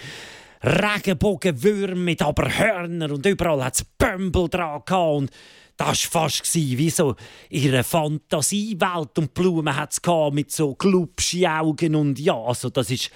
Regenbogenwürmer 0.62 1.96
mit 1.96 2.22
aber 2.22 2.50
Hörner 2.50 3.12
und 3.12 3.26
überall 3.26 3.64
hat 3.64 3.76
es 3.76 3.86
Bömbel 3.98 4.50
dran 4.50 4.82
und 4.90 5.32
das 5.78 6.14
war 6.14 6.30
fast 6.30 6.56
wie 6.56 6.90
so 6.90 7.16
ihre 7.50 7.84
Fantasiewelt 7.84 9.18
und 9.18 9.34
Blumen 9.34 9.76
hat 9.76 9.92
es 9.92 10.34
mit 10.34 10.52
so 10.52 10.76
glubschi 10.76 11.46
Augen 11.46 11.96
und 11.96 12.20
ja, 12.20 12.36
also 12.36 12.70
das 12.70 12.90
ist 12.90 13.12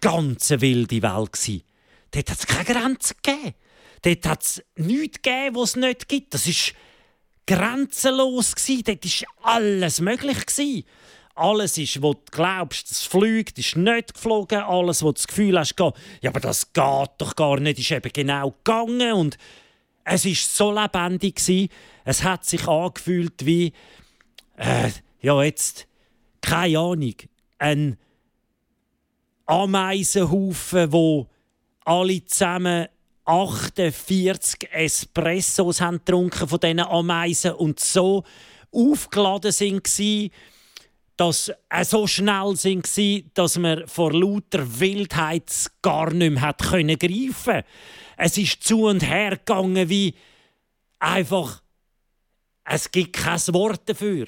ganz 0.00 0.50
eine 0.50 0.60
wilde 0.62 1.02
Welt 1.02 1.64
Dort 2.12 2.30
hat 2.30 2.38
es 2.38 2.46
keine 2.46 2.64
Grenzen 2.64 3.16
gegeben. 3.22 3.54
Dort 4.02 4.26
hat 4.26 4.42
es 4.42 4.62
nichts 4.76 5.20
gegeben, 5.22 5.56
was 5.56 5.70
es 5.70 5.76
nicht 5.76 6.08
gibt. 6.08 6.34
Das 6.34 6.46
war 6.46 6.74
grenzenlos. 7.46 8.54
Dort 8.54 9.04
war 9.04 9.54
alles 9.54 10.00
möglich. 10.00 10.84
Alles 11.34 11.78
ist, 11.78 12.02
was 12.02 12.16
du 12.16 12.20
glaubst, 12.32 12.90
das 12.90 13.02
fliegt, 13.02 13.58
ist 13.58 13.76
nicht 13.76 14.14
geflogen. 14.14 14.60
Alles, 14.60 15.02
was 15.02 15.08
du 15.08 15.12
das 15.12 15.26
Gefühl 15.26 15.58
hast, 15.58 15.76
geht, 15.76 15.94
ja, 16.20 16.30
aber 16.30 16.40
das 16.40 16.72
geht 16.72 17.10
doch 17.18 17.34
gar 17.34 17.58
nicht, 17.60 17.78
ist 17.78 17.90
eben 17.92 18.12
genau 18.12 18.50
gegangen. 18.62 19.12
Und 19.12 19.38
es 20.04 20.26
war 20.26 20.34
so 20.34 20.72
lebendig. 20.72 21.70
Es 22.04 22.24
hat 22.24 22.44
sich 22.44 22.66
angefühlt 22.68 23.46
wie, 23.46 23.72
äh, 24.56 24.90
ja, 25.22 25.42
jetzt, 25.42 25.86
keine 26.42 26.78
Ahnung, 26.78 27.14
ein 27.58 27.96
Ameisenhaufen, 29.46 30.92
wo 30.92 31.26
alle 31.84 32.24
zusammen 32.24 32.88
48 33.30 34.72
Espressos 34.72 35.80
haben 35.80 35.98
getrunken 35.98 36.48
von 36.48 36.58
diesen 36.58 36.80
Ameisen 36.80 37.52
und 37.52 37.78
so 37.78 38.24
aufgeladen 38.72 39.52
waren, 39.52 40.30
dass 41.16 41.52
äh, 41.68 41.84
so 41.84 42.08
schnell 42.08 42.56
waren, 42.56 43.30
dass 43.34 43.56
man 43.56 43.86
vor 43.86 44.12
lauter 44.12 44.80
Wildheit 44.80 45.70
gar 45.80 46.12
nicht 46.12 46.32
mehr 46.32 46.40
hat 46.40 46.62
können 46.62 46.98
greifen 46.98 47.62
Es 48.16 48.36
ist 48.36 48.64
zu 48.64 48.86
und 48.86 49.08
her 49.08 49.36
gegangen 49.36 49.88
wie 49.88 50.14
einfach 50.98 51.62
es 52.64 52.90
gibt 52.90 53.12
kein 53.12 53.40
Wort 53.54 53.88
dafür. 53.88 54.26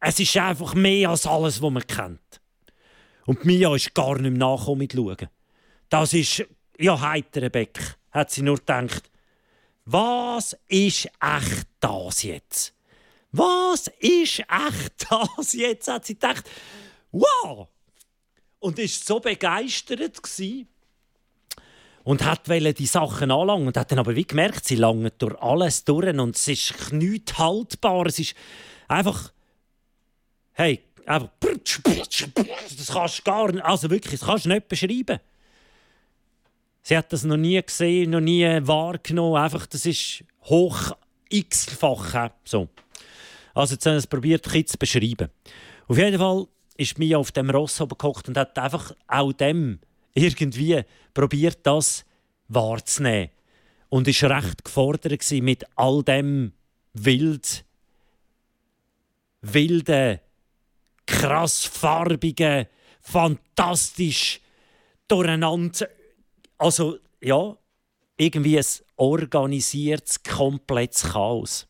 Es 0.00 0.20
ist 0.20 0.36
einfach 0.36 0.74
mehr 0.74 1.08
als 1.08 1.26
alles, 1.26 1.62
was 1.62 1.70
man 1.70 1.86
kennt. 1.86 2.40
Und 3.24 3.46
Mia 3.46 3.74
ist 3.74 3.94
gar 3.94 4.18
nicht 4.18 4.30
mehr 4.30 4.46
nachgekommen 4.46 4.78
mit 4.80 4.92
Schauen. 4.92 5.28
Das 5.88 6.12
ist 6.12 6.44
ja, 6.78 7.00
heiterer 7.00 7.50
Beck, 7.50 7.78
hat 8.10 8.30
sie 8.30 8.42
nur 8.42 8.56
gedacht. 8.56 9.10
Was 9.84 10.56
ist 10.68 11.06
echt 11.20 11.66
das 11.80 12.22
jetzt? 12.22 12.74
Was 13.32 13.88
ist 13.98 14.40
echt 14.40 15.06
das 15.10 15.52
jetzt? 15.52 15.88
Hat 15.88 16.06
sie 16.06 16.14
gedacht. 16.14 16.48
Wow! 17.12 17.68
Und 18.60 18.78
ist 18.78 19.06
so 19.06 19.20
begeistert 19.20 20.22
gewesen 20.22 20.68
und 22.04 22.22
hat 22.22 22.46
die 22.46 22.86
Sachen 22.86 23.30
anlangen 23.30 23.66
und 23.66 23.76
hat 23.76 23.90
dann 23.90 23.98
aber 23.98 24.14
wie 24.14 24.26
gemerkt, 24.26 24.66
sie 24.66 24.76
langen 24.76 25.10
durch 25.18 25.40
alles 25.40 25.84
durch 25.84 26.16
und 26.16 26.36
es 26.36 26.48
ist 26.48 26.92
nichts 26.92 27.36
haltbar. 27.38 28.06
Es 28.06 28.18
ist 28.18 28.34
einfach, 28.86 29.32
hey, 30.52 30.82
einfach, 31.06 31.30
das 31.40 32.88
kannst 32.92 33.18
du 33.18 33.22
gar 33.24 33.50
nicht, 33.50 33.64
also 33.64 33.90
wirklich, 33.90 34.20
das 34.20 34.28
kannst 34.28 34.44
du 34.44 34.50
nicht 34.50 34.68
beschreiben. 34.68 35.18
Sie 36.86 36.98
hat 36.98 37.10
das 37.14 37.24
noch 37.24 37.38
nie 37.38 37.60
gesehen, 37.62 38.10
noch 38.10 38.20
nie 38.20 38.44
wahrgenommen. 38.44 39.42
Einfach, 39.42 39.64
das 39.64 39.86
ist 39.86 40.22
hoch 40.42 40.92
x-fach. 41.30 42.28
So. 42.44 42.68
Also 43.54 43.74
jetzt 43.74 43.86
haben 43.86 43.94
wir 43.94 43.98
es 43.98 44.06
probiert, 44.06 44.46
ein 44.54 44.66
zu 44.66 44.76
beschreiben. 44.76 45.30
Auf 45.88 45.96
jeden 45.96 46.18
Fall 46.18 46.46
ist 46.76 46.98
Mia 46.98 47.16
auf 47.16 47.32
dem 47.32 47.48
Ross 47.48 47.78
gekocht 47.78 48.28
und 48.28 48.36
hat 48.36 48.58
einfach 48.58 48.94
auch 49.06 49.32
dem 49.32 49.78
irgendwie 50.12 50.82
probiert, 51.14 51.60
das 51.62 52.04
wahrzunehmen. 52.48 53.30
Und 53.88 54.06
ist 54.06 54.22
recht 54.22 54.62
gefordert 54.62 55.32
mit 55.40 55.64
all 55.76 56.02
dem 56.02 56.52
wild, 56.92 57.64
wilden, 59.40 60.20
krass 61.06 61.64
farbigen, 61.64 62.66
fantastisch 63.00 64.42
durcheinander. 65.08 65.88
Also, 66.58 66.98
ja, 67.20 67.56
irgendwie 68.16 68.58
ein 68.58 68.64
organisiertes, 68.96 70.22
komplettes 70.22 71.02
Chaos. 71.02 71.66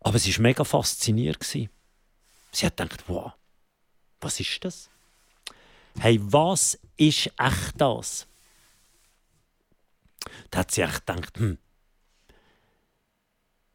Aber 0.00 0.18
sie 0.18 0.34
war 0.34 0.42
mega 0.42 0.64
fasziniert. 0.64 1.42
Sie 1.42 1.68
hat 2.62 2.76
gedacht, 2.76 3.04
wow, 3.08 3.32
was 4.20 4.40
ist 4.40 4.64
das? 4.64 4.90
Hey, 5.98 6.18
was 6.22 6.78
ist 6.96 7.30
echt 7.38 7.72
das? 7.76 8.26
Da 10.50 10.60
hat 10.60 10.70
sie 10.70 10.82
echt 10.82 11.06
gedacht, 11.06 11.38
hm, 11.38 11.58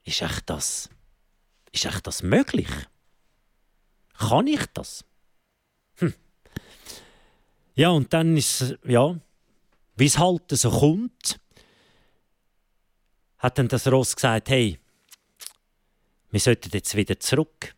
ist 0.03 0.21
echt 0.21 0.49
das, 0.49 0.89
ist 1.71 1.85
echt 1.85 2.05
das 2.07 2.23
möglich? 2.23 2.69
Kann 4.17 4.47
ich 4.47 4.65
das? 4.73 5.03
Ja, 7.75 7.89
und 7.89 8.13
dann 8.13 8.37
ist 8.37 8.75
ja, 8.85 9.19
wie 9.97 10.05
es 10.05 10.17
halt 10.17 10.43
so 10.49 10.69
kommt, 10.71 11.39
hat 13.37 13.57
dann 13.57 13.67
das 13.67 13.91
Ross 13.91 14.15
gesagt, 14.15 14.49
hey, 14.49 14.79
wir 16.31 16.39
sollten 16.39 16.69
jetzt 16.73 16.95
wieder 16.95 17.19
zurück. 17.19 17.75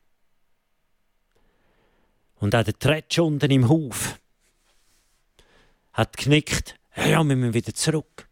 Und 2.40 2.56
auch 2.56 2.64
der 2.64 2.78
Tretsch 2.78 3.20
unten 3.20 3.50
im 3.50 3.68
Hof 3.68 4.20
hat 5.94 6.16
geknickt, 6.16 6.76
ja, 6.96 7.08
ja, 7.08 7.24
wir 7.24 7.36
müssen 7.36 7.56
wieder 7.56 7.74
zurück. 7.74 8.30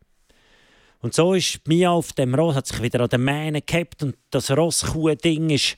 Und 1.02 1.16
so 1.16 1.34
ist 1.34 1.68
Mia 1.68 1.90
auf 1.90 2.14
dem 2.14 2.36
Ross, 2.36 2.56
hat 2.56 2.68
sich 2.68 2.82
wieder 2.82 3.00
an 3.02 3.10
den 3.10 3.24
Mähnen 3.24 3.62
gehabt 3.66 4.04
und 4.04 4.16
das 4.30 4.52
Rosskuh-Ding 4.52 5.50
ist 5.50 5.78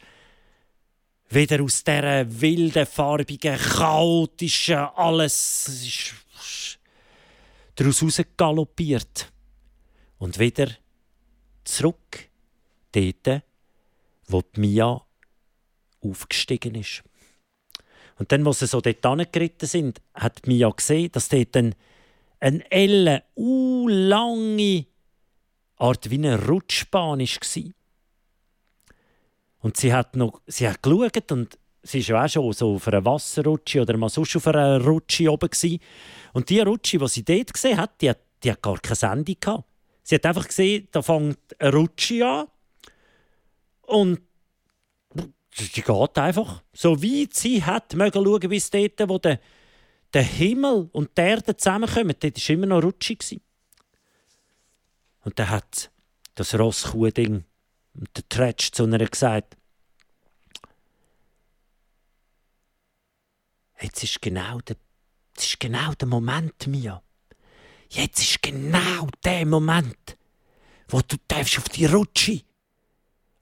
wieder 1.29 1.61
aus 1.61 1.83
dieser 1.83 2.41
wilden, 2.41 2.85
farbigen, 2.85 3.57
chaotischen, 3.57 4.77
alles 4.95 5.67
ist 5.67 6.15
daraus 7.75 8.01
rausgaloppiert. 8.01 9.31
Und 10.17 10.39
wieder 10.39 10.69
zurück, 11.63 12.29
dort, 12.91 13.43
wo 14.27 14.41
die 14.41 14.59
Mia 14.59 15.01
aufgestiegen 16.01 16.75
ist. 16.75 17.03
Und 18.17 18.31
dann, 18.31 18.47
als 18.47 18.59
sie 18.59 18.67
so 18.67 18.81
dort 18.81 19.05
angeritten 19.05 19.67
sind, 19.67 20.01
hat 20.15 20.47
Mia 20.47 20.69
gesehen, 20.69 21.11
dass 21.11 21.29
dort 21.29 21.55
ein, 21.55 21.75
ein 22.39 22.61
Elle, 22.71 23.23
uh, 23.35 23.87
lange 23.87 24.87
Art 25.75 26.09
wie 26.09 26.15
eine 26.15 26.47
Rutschbahn 26.47 27.19
war. 27.19 27.73
Und 29.59 29.77
sie 29.77 29.93
hat, 29.93 30.15
noch, 30.15 30.41
sie 30.45 30.67
hat 30.67 30.81
geschaut 30.81 31.31
und 31.31 31.57
sie 31.83 32.07
war 32.09 32.25
auch 32.25 32.29
schon 32.29 32.53
so 32.53 32.75
auf 32.75 32.87
einer 32.87 33.03
Wasserrutsche 33.03 33.81
oder 33.81 33.97
mal 33.97 34.09
sonst 34.09 34.35
auf 34.35 34.47
einer 34.47 34.81
Rutsche 34.83 35.31
oben. 35.31 35.49
Gewesen. 35.49 35.79
Und 36.33 36.49
die 36.49 36.59
Rutsche, 36.59 36.97
die 36.97 37.07
sie 37.07 37.23
dort 37.23 37.53
gesehen 37.53 37.77
hat, 37.77 38.01
die 38.01 38.09
hat, 38.09 38.19
die 38.43 38.51
hat 38.51 38.61
gar 38.61 38.79
keine 38.79 38.95
Sendung 38.95 39.35
gehabt. 39.39 39.63
Sie 40.03 40.15
hat 40.15 40.25
einfach 40.25 40.47
gesehen, 40.47 40.87
da 40.91 41.01
fängt 41.01 41.39
eine 41.59 41.73
Rutsche 41.73 42.25
an 42.25 42.47
und 43.81 44.21
die 45.59 45.81
geht 45.81 46.17
einfach. 46.17 46.63
So 46.73 47.01
weit 47.01 47.33
sie 47.33 47.63
hat, 47.63 47.93
mögen 47.95 48.23
schauen, 48.23 48.49
bis 48.49 48.69
dort, 48.69 49.09
wo 49.09 49.17
der, 49.17 49.39
der 50.13 50.23
Himmel 50.23 50.89
und 50.91 51.17
die 51.17 51.21
Erde 51.21 51.57
zusammenkommen. 51.57 52.15
Dort 52.19 52.37
war 52.37 52.53
immer 52.53 52.65
noch 52.67 52.83
rutschig. 52.83 53.41
Und 55.23 55.39
dann 55.39 55.49
hat 55.49 55.91
das 56.35 56.57
Rosskuh-Ding, 56.57 57.43
der 58.15 58.29
Tretsch 58.29 58.71
zu 58.71 58.83
einer 58.83 58.99
gesagt, 58.99 59.57
jetzt 63.81 64.03
ist 64.03 64.21
genau 64.21 64.59
der, 64.59 64.77
jetzt 65.35 65.45
ist 65.45 65.59
genau 65.59 65.93
der 65.93 66.07
Moment, 66.07 66.67
Mia. 66.67 67.01
Jetzt 67.89 68.19
ist 68.19 68.41
genau 68.41 69.07
der 69.23 69.45
Moment, 69.45 70.17
wo 70.89 71.01
du 71.01 71.17
auf 71.57 71.69
die 71.69 71.85
Rutsche 71.85 72.41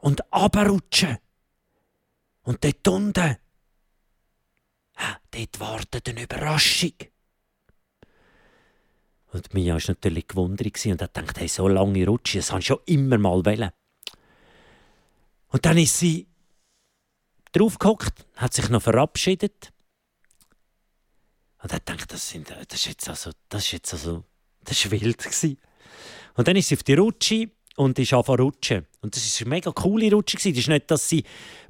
und 0.01 0.21
abrutschen. 0.31 1.17
Und 2.43 2.63
dort 2.63 2.87
unten, 2.87 3.37
ja, 4.99 5.19
dort 5.31 5.59
wartet 5.59 6.09
eine 6.09 6.23
Überraschung. 6.23 6.93
Und 9.31 9.53
Mia 9.53 9.73
war 9.73 9.81
natürlich 9.87 10.27
gewundert 10.27 10.85
und 10.85 11.01
hat 11.01 11.13
gedacht, 11.13 11.39
hey, 11.39 11.47
so 11.47 11.67
lange 11.67 12.05
Rutsche, 12.05 12.37
das 12.37 12.51
habe 12.51 12.61
schon 12.61 12.79
immer 12.85 13.17
mal 13.17 13.43
wollen. 13.43 13.71
Und 15.55 15.65
dann 15.65 15.77
ist 15.77 15.97
sie 15.97 16.27
draufgehockt, 17.53 18.27
hat 18.35 18.53
sich 18.53 18.67
noch 18.67 18.81
verabschiedet 18.81 19.71
und 21.63 21.71
hat 21.71 21.85
gedacht, 21.85 22.11
das, 22.11 22.27
sind, 22.27 22.49
das 22.49 22.77
ist 22.77 22.87
jetzt 22.87 23.07
also, 23.07 23.31
das 23.47 23.63
ist 23.63 23.71
jetzt 23.71 23.93
also, 23.93 24.25
das 24.65 24.83
ist 24.83 24.91
wild 24.91 25.17
gewesen. 25.17 25.57
Und 26.33 26.49
dann 26.49 26.57
ist 26.57 26.67
sie 26.67 26.75
auf 26.75 26.83
die 26.83 26.95
Rutsche 26.95 27.51
und 27.77 27.97
ist 27.97 28.11
angefangen 28.11 28.41
rutschen. 28.41 28.85
Und 28.99 29.15
das 29.15 29.39
war 29.39 29.45
eine 29.45 29.55
mega 29.55 29.71
coole 29.71 30.11
Rutsche. 30.11 30.35
Das 30.35 30.45
ist 30.45 30.67
nicht, 30.67 30.91
dass 30.91 31.07
sie 31.07 31.23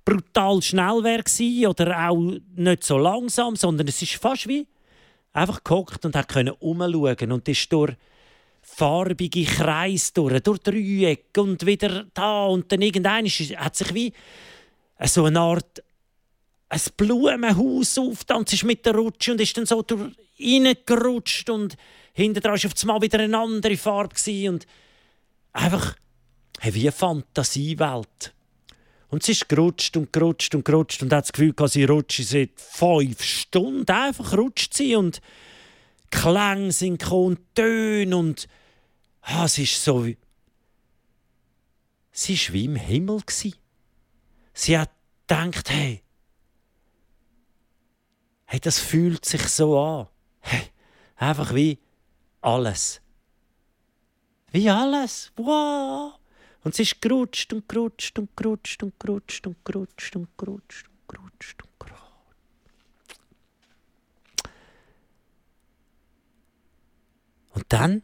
brutal 0.04 0.64
schnell 0.64 1.04
wäre 1.04 1.70
oder 1.70 2.10
auch 2.10 2.40
nicht 2.56 2.84
so 2.84 2.98
langsam, 2.98 3.56
sondern 3.56 3.88
es 3.88 4.02
ist 4.02 4.16
fast 4.16 4.48
wie 4.48 4.68
einfach 5.32 5.64
gehockt 5.64 6.04
und 6.06 6.16
hat 6.16 6.28
können 6.28 6.56
umschauen 6.58 7.32
und 7.32 7.48
ist 7.48 7.72
durch 7.72 7.96
farbige 8.76 9.46
Kreise 9.46 10.12
durch, 10.14 10.42
durch 10.42 10.60
Dreiecke 10.60 11.42
und 11.42 11.66
wieder 11.66 12.06
da 12.14 12.46
und 12.46 12.72
dann 12.72 12.82
irgendein 12.82 13.26
hat 13.26 13.76
sich 13.76 13.94
wie 13.94 14.14
so 15.06 15.26
eine 15.26 15.40
Art 15.40 15.84
ein 16.70 16.82
Blumenhaus 16.98 17.98
aufgetanzt 17.98 18.54
ist 18.54 18.64
mit 18.64 18.86
der 18.86 18.96
Rutsche 18.96 19.32
und 19.32 19.42
ist 19.42 19.58
dann 19.58 19.66
so 19.66 19.82
durch 19.82 20.12
reingerutscht 20.40 21.50
und 21.50 21.78
hinter 22.14 22.42
dran 22.42 22.62
war 22.62 22.66
auf 22.66 22.82
einmal 22.82 23.02
wieder 23.02 23.20
eine 23.20 23.38
andere 23.38 23.78
Farbe 23.78 24.16
und 24.50 24.66
einfach 25.54 25.96
hey, 26.60 26.74
wie 26.74 26.82
eine 26.82 26.92
Fantasiewelt. 26.92 28.34
Und 29.10 29.24
sie 29.24 29.34
ist 29.34 29.48
gerutscht 29.48 29.96
und 29.96 30.12
gerutscht 30.12 30.56
und 30.56 30.66
gerutscht 30.66 31.02
und 31.02 31.14
hat 31.14 31.26
das 31.26 31.32
Gefühl, 31.32 31.54
sie 31.68 31.86
rutscht 31.86 32.24
seit 32.24 32.52
fünf 32.58 33.22
Stunden. 33.22 33.90
Einfach 33.90 34.36
rutscht 34.38 34.74
sie 34.74 34.96
und 34.96 35.22
Klänge 36.10 36.72
sind 36.72 37.00
gekommen, 37.00 37.38
Töne 37.54 38.18
und 38.18 38.48
ah, 39.26 39.48
sie 39.48 39.64
ist 39.64 39.84
so 39.84 40.06
wie... 40.06 40.18
Sie 42.12 42.38
war 42.38 42.54
wie 42.54 42.66
im 42.66 42.76
Himmel. 42.76 43.22
Sie 44.54 44.78
hat 44.78 44.92
gedacht, 45.28 45.70
hey, 45.70 46.02
hey, 48.46 48.60
das 48.60 48.80
fühlt 48.80 49.26
sich 49.26 49.42
so 49.50 49.78
an. 49.78 50.08
Hey, 50.40 50.70
einfach 51.18 51.54
wie 51.54 51.80
alles. 52.42 53.02
Wie 54.52 54.70
alles. 54.70 55.34
Wow! 55.36 56.18
Und 56.64 56.74
sie 56.74 56.84
ist 56.84 57.02
gerutscht 57.02 57.52
und 57.54 57.68
gerutscht 57.68 58.18
und 58.18 58.36
gerutscht 58.38 58.82
und 58.82 59.00
gerutscht 59.00 59.46
und 59.46 59.66
gerutscht 59.66 60.16
und 60.16 60.38
gerutscht 60.38 60.88
und 60.88 61.08
gerutscht 61.08 61.64
und 61.64 61.80
gerutscht. 61.80 62.06
Und 67.54 67.66
dann 67.70 68.04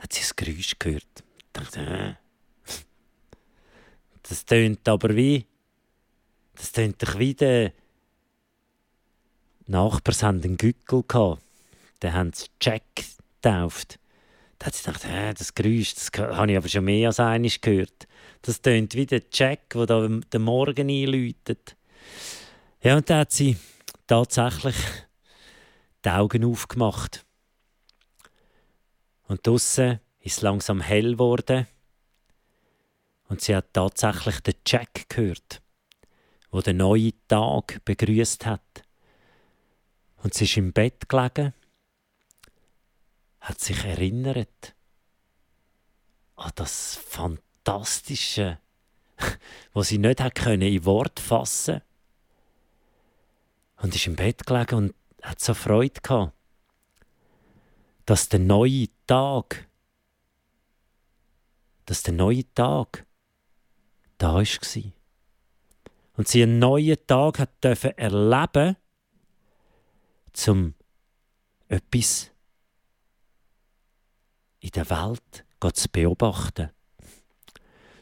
hat 0.00 0.12
sie 0.12 0.22
ein 0.22 0.30
Geräusch 0.36 0.78
gehört. 0.78 1.24
Ich 1.38 1.52
dachte, 1.52 1.80
äh. 1.80 2.14
Das 4.22 4.44
tönt 4.44 4.88
aber 4.88 5.14
wie. 5.16 5.46
Das 6.54 6.72
tönt 6.72 7.02
doch 7.02 7.18
wie 7.18 7.34
der. 7.34 7.72
Nachbars 9.66 10.22
hatten 10.22 10.42
einen 10.42 10.56
Gückel. 10.56 11.38
Den 12.02 12.12
haben 12.12 12.32
sie 12.32 12.46
Jack 12.60 12.82
getauft. 13.40 13.98
Da 14.58 14.66
hat 14.66 14.74
sie 14.74 14.84
gedacht, 14.84 15.04
äh, 15.04 15.32
das 15.32 15.54
Geräusch, 15.54 15.94
das 15.94 16.10
habe 16.16 16.50
ich 16.50 16.58
aber 16.58 16.68
schon 16.68 16.84
mehr 16.84 17.08
als 17.08 17.20
einmal 17.20 17.50
gehört. 17.60 18.06
Das 18.42 18.60
tönt 18.60 18.94
wie 18.94 19.06
der 19.06 19.22
Jack, 19.32 19.70
der 19.70 19.86
da 19.86 20.06
den 20.06 20.42
Morgen 20.42 20.90
einläutet. 20.90 21.76
Ja, 22.82 22.96
und 22.96 23.08
da 23.08 23.20
hat 23.20 23.32
sie 23.32 23.56
tatsächlich 24.06 24.76
die 26.04 26.10
Augen 26.10 26.44
aufgemacht. 26.44 27.24
Und 29.30 29.46
draussen 29.46 30.00
ist 30.18 30.38
es 30.38 30.42
langsam 30.42 30.80
hell 30.80 31.12
geworden. 31.12 31.68
Und 33.28 33.40
sie 33.40 33.54
hat 33.54 33.72
tatsächlich 33.72 34.40
den 34.40 34.56
Jack 34.66 35.08
gehört, 35.08 35.62
wo 36.50 36.60
den 36.60 36.78
neuen 36.78 37.12
Tag 37.28 37.80
begrüßt 37.84 38.44
hat. 38.44 38.82
Und 40.16 40.34
sie 40.34 40.46
ist 40.46 40.56
im 40.56 40.72
Bett 40.72 41.08
gelegen 41.08 41.54
hat 43.38 43.60
sich 43.60 43.84
erinnert 43.84 44.74
an 46.34 46.50
das 46.56 46.96
Fantastische, 46.96 48.58
was 49.72 49.88
sie 49.88 49.98
nicht 49.98 50.20
hat 50.20 50.34
können 50.34 50.62
in 50.62 50.84
Wort 50.84 51.20
fassen 51.20 51.82
und 53.76 53.94
ist 53.94 54.08
im 54.08 54.16
Bett 54.16 54.44
gelegen 54.44 54.74
und 54.74 54.94
hat 55.22 55.38
so 55.38 55.54
Freude 55.54 56.00
gehabt, 56.00 56.32
dass 58.06 58.28
der 58.28 58.40
neue 58.40 58.88
Tag, 59.06 59.68
dass 61.86 62.02
der 62.02 62.14
neue 62.14 62.44
Tag 62.54 63.06
da 64.18 64.34
war. 64.34 64.92
und 66.14 66.28
sie 66.28 66.42
einen 66.42 66.58
neuen 66.58 66.98
Tag 67.06 67.38
hat 67.38 67.64
dürfen 67.64 67.96
erleben, 67.96 68.76
zum 70.32 70.74
etwas 71.68 72.30
in 74.60 74.70
der 74.70 74.88
Welt 74.90 75.46
zu 75.74 75.88
beobachten, 75.88 76.70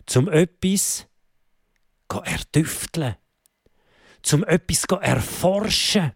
zum 0.07 0.29
etwas 0.29 1.07
erdüfteln, 2.09 3.17
zum 4.23 4.45
etwas 4.45 4.85
erforschen, 4.85 6.13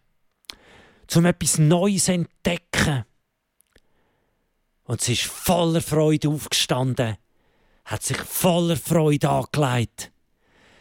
zum 1.07 1.25
etwas 1.27 1.59
Neues 1.59 2.09
entdecken. 2.09 3.05
Und 4.93 5.01
sie 5.01 5.15
ist 5.15 5.23
voller 5.23 5.81
Freude 5.81 6.29
aufgestanden, 6.29 7.17
hat 7.87 8.03
sich 8.03 8.19
voller 8.19 8.77
Freude 8.77 9.31
angelegt 9.31 10.13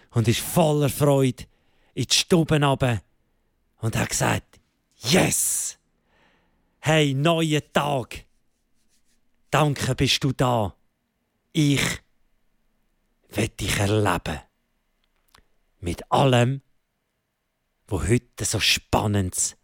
und 0.09 0.28
ist 0.28 0.41
voller 0.41 0.89
Freude 0.89 1.45
in 1.93 2.03
die 2.03 2.14
Stube 2.14 2.62
runter 2.62 3.01
und 3.78 3.95
hat 3.95 4.09
gesagt, 4.09 4.59
Yes! 4.97 5.78
Hey, 6.80 7.14
neuer 7.14 7.62
Tag! 7.72 8.26
Danke, 9.49 9.95
bist 9.95 10.22
du 10.26 10.34
da. 10.34 10.76
Ich 11.53 12.01
will 13.30 13.47
dich 13.47 13.78
erleben. 13.78 14.41
Mit 15.80 16.12
allem, 16.12 16.62
wo 17.88 18.05
heute 18.05 18.43
so 18.43 18.59
spannend 18.59 19.55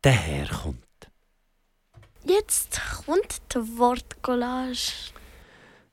daherkommt. 0.00 0.91
Jetzt 2.24 2.80
kommt 3.04 3.42
die 3.52 3.78
Wortcollage. 3.78 5.12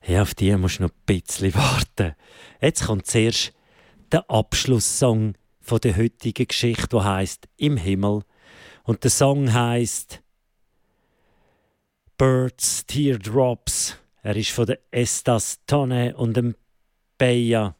Ja, 0.06 0.22
auf 0.22 0.34
die 0.34 0.54
musst 0.56 0.78
du 0.78 0.84
noch 0.84 0.90
ein 0.90 1.02
bisschen 1.04 1.54
warten. 1.54 2.14
Jetzt 2.60 2.86
kommt 2.86 3.06
zuerst 3.06 3.52
der 4.12 4.28
Abschlusssong 4.30 5.34
von 5.60 5.80
der 5.80 5.96
heutigen 5.96 6.46
Geschichte, 6.46 6.88
die 6.88 7.00
heißt 7.00 7.48
Im 7.56 7.76
Himmel. 7.76 8.22
Und 8.84 9.02
der 9.02 9.10
Song 9.10 9.52
heißt 9.52 10.22
Birds, 12.16 12.86
Teardrops. 12.86 13.96
Er 14.22 14.36
ist 14.36 14.50
von 14.50 14.66
der 14.66 14.78
Estas 14.90 15.58
Tonne 15.66 16.16
und 16.16 16.36
dem 16.36 16.54
Beja 17.18 17.74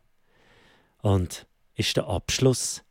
und 1.02 1.46
ist 1.74 1.96
der 1.96 2.06
Abschluss 2.06 2.82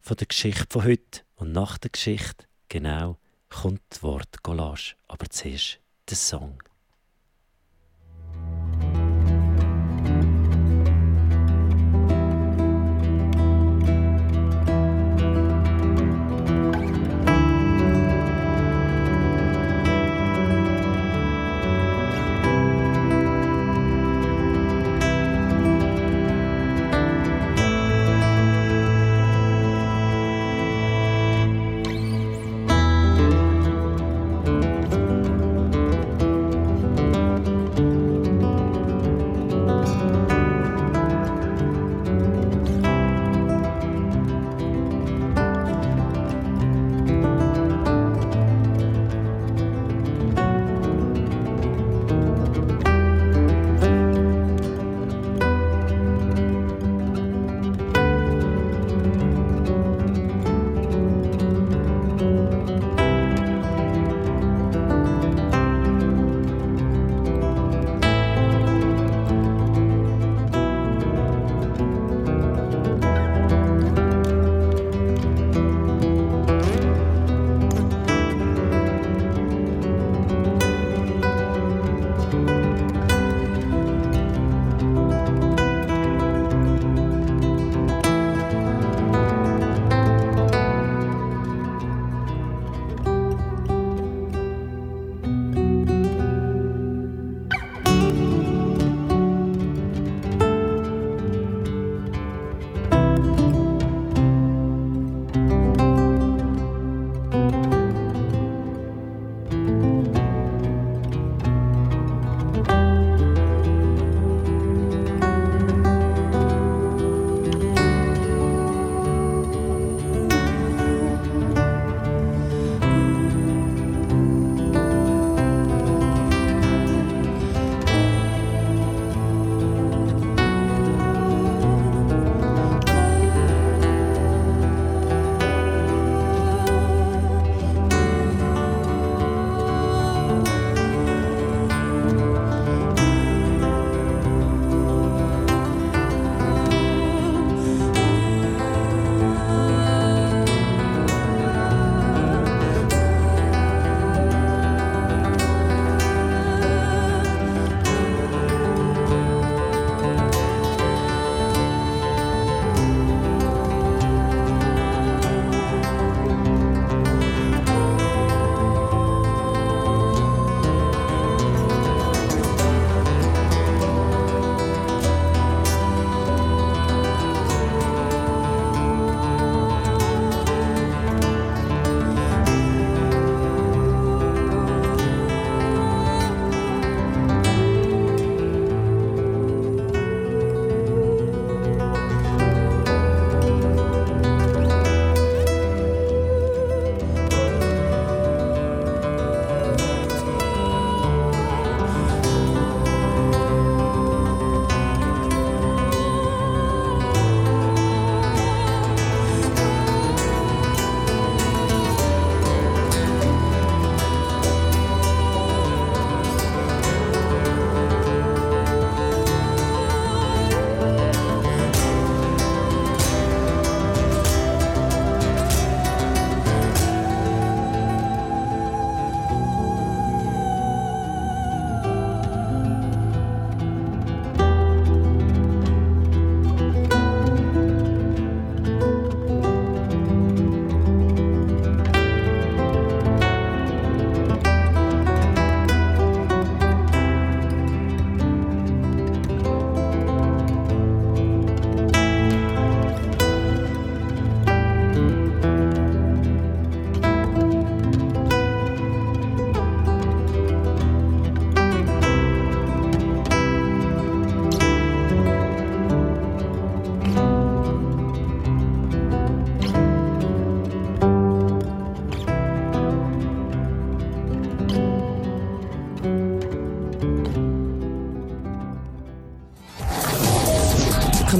von 0.00 0.16
der 0.16 0.26
Geschichte 0.26 0.66
von 0.68 0.84
heute. 0.84 1.22
Und 1.36 1.52
nach 1.52 1.78
der 1.78 1.90
Geschichte, 1.90 2.44
genau, 2.68 3.18
kommt 3.50 3.82
das 3.90 4.02
Wort 4.02 4.42
Collage. 4.42 4.94
Aber 5.08 5.28
zuerst 5.28 5.80
der 6.08 6.16
Song. 6.16 6.62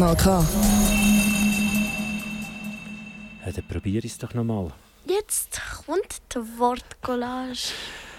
Kanal 0.01 0.16
K. 0.16 0.46
Ja, 3.44 3.53
dann 3.53 3.68
probiere 3.68 4.07
ich 4.07 4.12
es 4.12 4.18
doch 4.18 4.32
nochmal. 4.32 4.72
Jetzt 5.05 5.61
kommt 5.84 6.22
die 6.34 6.38
Wortcollage. 6.59 7.74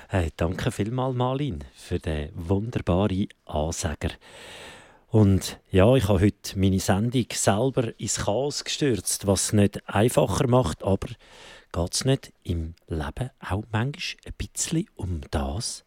Hey, 0.07 0.29
danke 0.37 0.71
vielmals, 0.71 1.15
Malin, 1.15 1.63
für 1.73 1.97
den 1.97 2.29
wunderbaren 2.35 3.29
Ansager. 3.45 4.11
Und 5.07 5.59
ja, 5.71 5.95
ich 5.95 6.07
habe 6.07 6.21
heute 6.21 6.59
meine 6.59 6.79
Sendung 6.79 7.25
selber 7.33 7.99
ins 7.99 8.25
Chaos 8.25 8.63
gestürzt, 8.63 9.25
was 9.25 9.45
es 9.45 9.53
nicht 9.53 9.89
einfacher 9.89 10.47
macht, 10.47 10.83
aber 10.83 11.07
geht 11.71 11.93
es 11.95 12.05
nicht 12.05 12.31
im 12.43 12.75
Leben 12.89 13.31
auch 13.39 13.63
manchmal 13.71 14.21
ein 14.27 14.33
bisschen 14.37 14.85
um 14.93 15.21
das, 15.31 15.83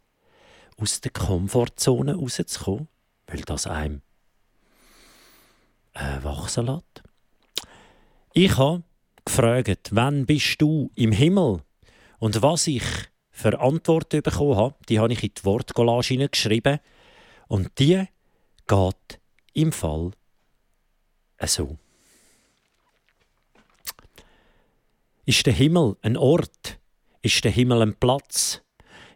aus 0.76 1.01
der 1.03 1.12
Komfortzone 1.12 2.16
rauszukommen, 2.16 2.88
weil 3.28 3.42
das 3.42 3.68
einem 3.68 4.03
äh, 5.95 6.22
wachsen 6.22 6.66
lässt? 6.66 7.03
Ich 8.32 8.57
habe 8.59 8.82
gefragt, 9.24 9.90
wann 9.92 10.26
bist 10.26 10.61
du 10.61 10.90
im 10.95 11.12
Himmel? 11.12 11.62
Und 12.18 12.42
was 12.42 12.66
ich 12.66 12.84
für 13.30 13.61
Antworten 13.61 14.22
bekommen 14.22 14.57
habe, 14.57 14.76
die 14.88 14.99
habe 14.99 15.12
ich 15.12 15.22
in 15.22 15.32
die 15.36 15.45
Wortcollage 15.45 16.28
geschrieben. 16.28 16.78
Und 17.49 17.78
die 17.78 18.05
geht 18.66 19.20
im 19.53 19.72
Fall 19.72 20.12
so. 21.47 21.76
Ist 25.26 25.47
der 25.47 25.53
Himmel 25.53 25.97
ein 26.03 26.16
Ort? 26.16 26.78
Ist 27.22 27.45
der 27.45 27.51
Himmel 27.51 27.82
ein 27.82 27.95
Platz? 27.95 28.62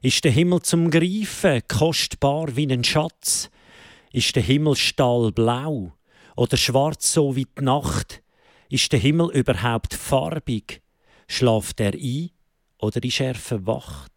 Ist 0.01 0.24
der 0.24 0.33
Himmel 0.33 0.62
zum 0.62 0.91
Greifen 0.91 1.62
kostbar 1.68 2.55
wie 2.57 2.72
ein 2.72 2.85
Schatz? 2.85 3.51
Ist 4.12 4.35
der 4.37 4.43
Himmel 4.43 4.76
stahlblau 4.76 5.93
oder 6.39 6.57
schwarz 6.57 7.12
so 7.12 7.34
wie 7.34 7.47
die 7.59 7.64
Nacht? 7.64 8.22
Ist 8.70 8.93
der 8.93 9.01
Himmel 9.01 9.30
überhaupt 9.32 9.93
farbig? 9.93 10.80
Schlaft 11.26 11.80
er 11.80 11.95
ein 11.95 12.30
oder 12.78 13.03
ist 13.03 13.20
er 13.20 13.34
verwacht? 13.34 14.12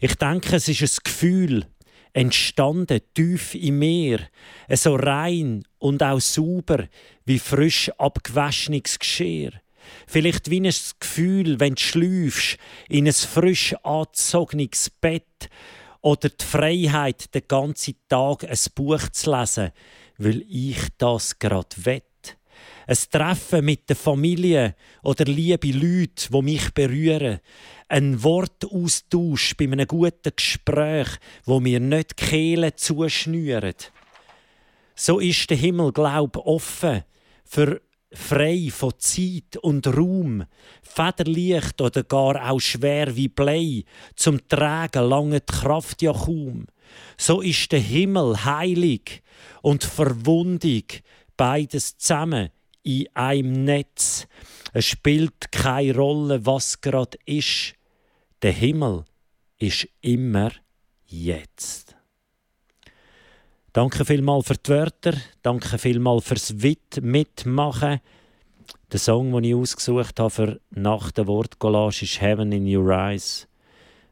Ich 0.00 0.16
denke, 0.16 0.56
es 0.56 0.68
ist 0.68 0.82
ein 0.82 1.02
Gefühl, 1.02 1.66
entstanden 2.12 3.00
tief 3.14 3.54
im 3.54 3.78
Meer, 3.78 4.20
so 4.70 4.96
rein 4.96 5.64
und 5.78 6.02
auch 6.02 6.20
sauber 6.20 6.88
wie 7.24 7.38
frisch 7.38 7.90
abgewaschenes 7.96 8.98
Geschirr. 8.98 9.52
Vielleicht 10.06 10.50
wie 10.50 10.60
ein 10.60 10.74
Gefühl, 11.00 11.58
wenn 11.58 11.74
du 11.74 11.82
schläfst, 11.82 12.58
in 12.88 13.06
ein 13.06 13.14
frisch 13.14 13.74
angezogenes 13.82 14.90
Bett 14.90 15.48
oder 16.02 16.28
die 16.28 16.44
Freiheit, 16.44 17.34
den 17.34 17.48
ganzen 17.48 17.94
Tag 18.10 18.44
ein 18.44 18.58
Buch 18.74 19.08
zu 19.08 19.34
lesen, 19.34 19.72
weil 20.18 20.44
ich 20.48 20.78
das 20.98 21.38
gerade 21.38 21.76
wett. 21.76 22.04
Ein 22.86 22.96
Treffen 23.10 23.64
mit 23.64 23.88
der 23.88 23.96
Familie 23.96 24.76
oder 25.02 25.24
liebe 25.24 25.72
Leute, 25.72 26.26
wo 26.30 26.42
mich 26.42 26.72
berühren. 26.72 27.40
Ein 27.88 28.22
Wortaustausch 28.22 29.56
bei 29.56 29.64
einem 29.64 29.86
guten 29.86 30.32
Gespräch, 30.36 31.08
wo 31.44 31.60
mir 31.60 31.80
nicht 31.80 32.18
die 32.18 32.24
Kehle 32.24 32.74
zuschnüren. 32.74 33.74
So 34.94 35.18
ist 35.18 35.50
der 35.50 35.56
Himmel, 35.56 35.92
glaub, 35.92 36.36
offen 36.36 37.04
für 37.44 37.80
frei 38.12 38.68
von 38.70 38.92
Zeit 38.98 39.56
und 39.60 39.86
Raum, 39.86 40.44
federleicht 40.82 41.80
oder 41.80 42.04
gar 42.04 42.50
auch 42.50 42.60
schwer 42.60 43.16
wie 43.16 43.28
Blei, 43.28 43.84
zum 44.14 44.46
Tragen 44.48 45.08
lange 45.08 45.40
die 45.40 45.52
Kraft 45.52 46.02
ja 46.02 46.12
kaum. 46.12 46.66
So 47.16 47.40
ist 47.40 47.72
der 47.72 47.80
Himmel 47.80 48.44
heilig 48.44 49.22
und 49.62 49.84
verwundig, 49.84 51.02
beides 51.36 51.96
zusammen 51.98 52.50
in 52.82 53.08
einem 53.14 53.64
Netz. 53.64 54.26
Es 54.72 54.86
spielt 54.86 55.52
keine 55.52 55.94
Rolle, 55.96 56.44
was 56.46 56.80
gerade 56.80 57.18
ist. 57.24 57.74
Der 58.42 58.52
Himmel 58.52 59.04
ist 59.58 59.88
immer 60.00 60.50
jetzt. 61.06 61.96
Danke 63.72 64.04
vielmals 64.04 64.46
für 64.46 64.54
die 64.54 64.70
Wörter, 64.70 65.14
danke 65.42 65.78
vielmals 65.78 66.26
fürs 66.26 66.54
mitmachen. 67.00 68.00
Der 68.92 69.00
Song, 69.00 69.32
den 69.32 69.44
ich 69.44 69.54
ausgesucht 69.54 70.20
habe 70.20 70.30
für 70.30 70.60
nach 70.70 71.10
der 71.10 71.26
Wortcollage 71.26 72.04
ist 72.04 72.20
Heaven 72.20 72.52
in 72.52 72.72
Your 72.72 72.90
Eyes 72.90 73.48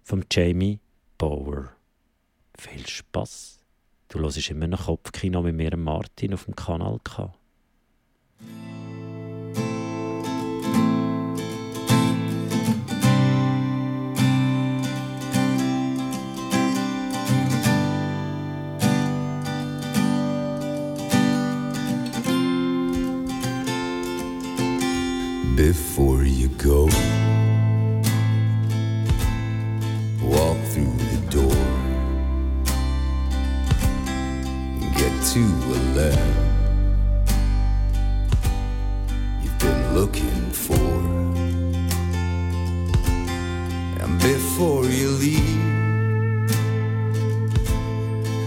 von 0.02 0.24
Jamie 0.32 0.80
Bower. 1.16 1.70
Viel 2.58 2.86
Spaß. 2.86 3.60
Du 4.08 4.18
hörst 4.20 4.50
immer 4.50 4.66
noch 4.66 4.86
Kopfkino 4.86 5.42
mit 5.42 5.56
mir, 5.56 5.76
Martin, 5.76 6.34
auf 6.34 6.44
dem 6.44 6.54
Kanal 6.54 7.00
K. 7.02 7.32
before 25.72 26.24
you 26.24 26.48
go. 26.58 26.88
Left 35.94 36.18
you've 39.42 39.58
been 39.58 39.94
looking 39.94 40.50
for. 40.50 40.74
And 44.02 44.18
before 44.20 44.84
you 44.86 45.10
leave 45.10 46.50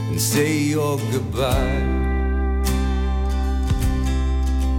and 0.10 0.20
say 0.20 0.58
your 0.58 0.98
goodbye, 1.12 1.82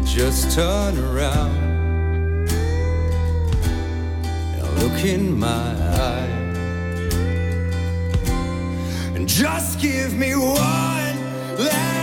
just 0.05 0.53
turn 0.53 0.99
around 0.99 2.49
and 4.57 4.83
look 4.83 5.05
in 5.05 5.39
my 5.39 5.73
eye 6.09 6.37
and 9.15 9.29
just 9.29 9.81
give 9.81 10.15
me 10.15 10.35
one 10.35 11.17
last 11.59 11.96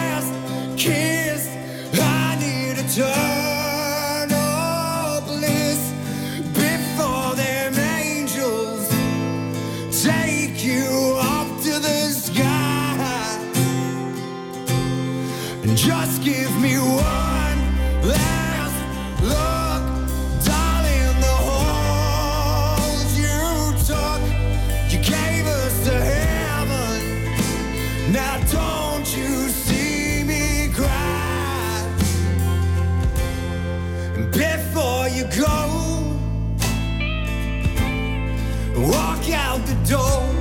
kiss. 0.84 1.48
I 1.94 2.36
need 2.42 2.76
bliss 5.26 5.82
before 6.52 7.36
them 7.36 7.74
angels 7.80 8.90
take 10.04 10.62
you 10.66 11.16
up 11.18 11.48
to 11.62 11.74
the 11.80 12.02
sky 12.12 13.40
and 15.64 15.78
just 15.78 16.22
give 16.22 16.54
me 16.60 16.78
door 39.94 40.33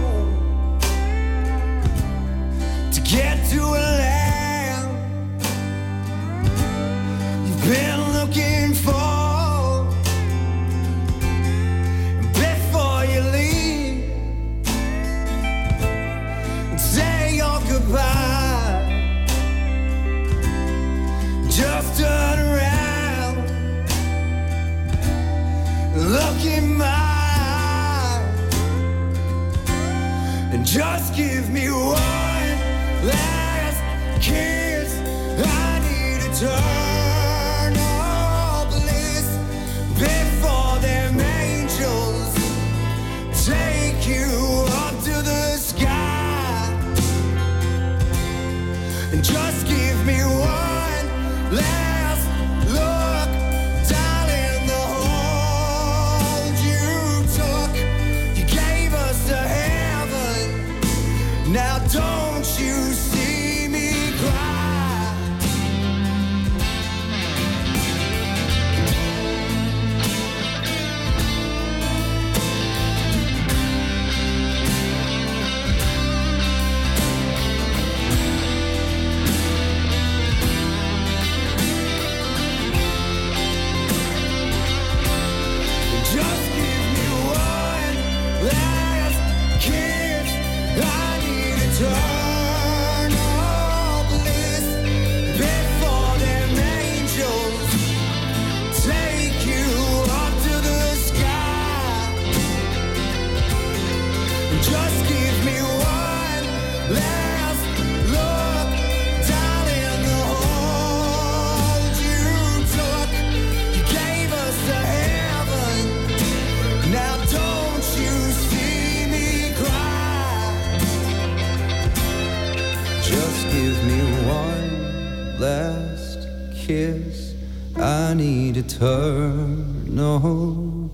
last 125.43 126.29
kiss. 126.55 127.35
I 127.77 128.15
need 128.15 128.57
eternal 128.57 130.21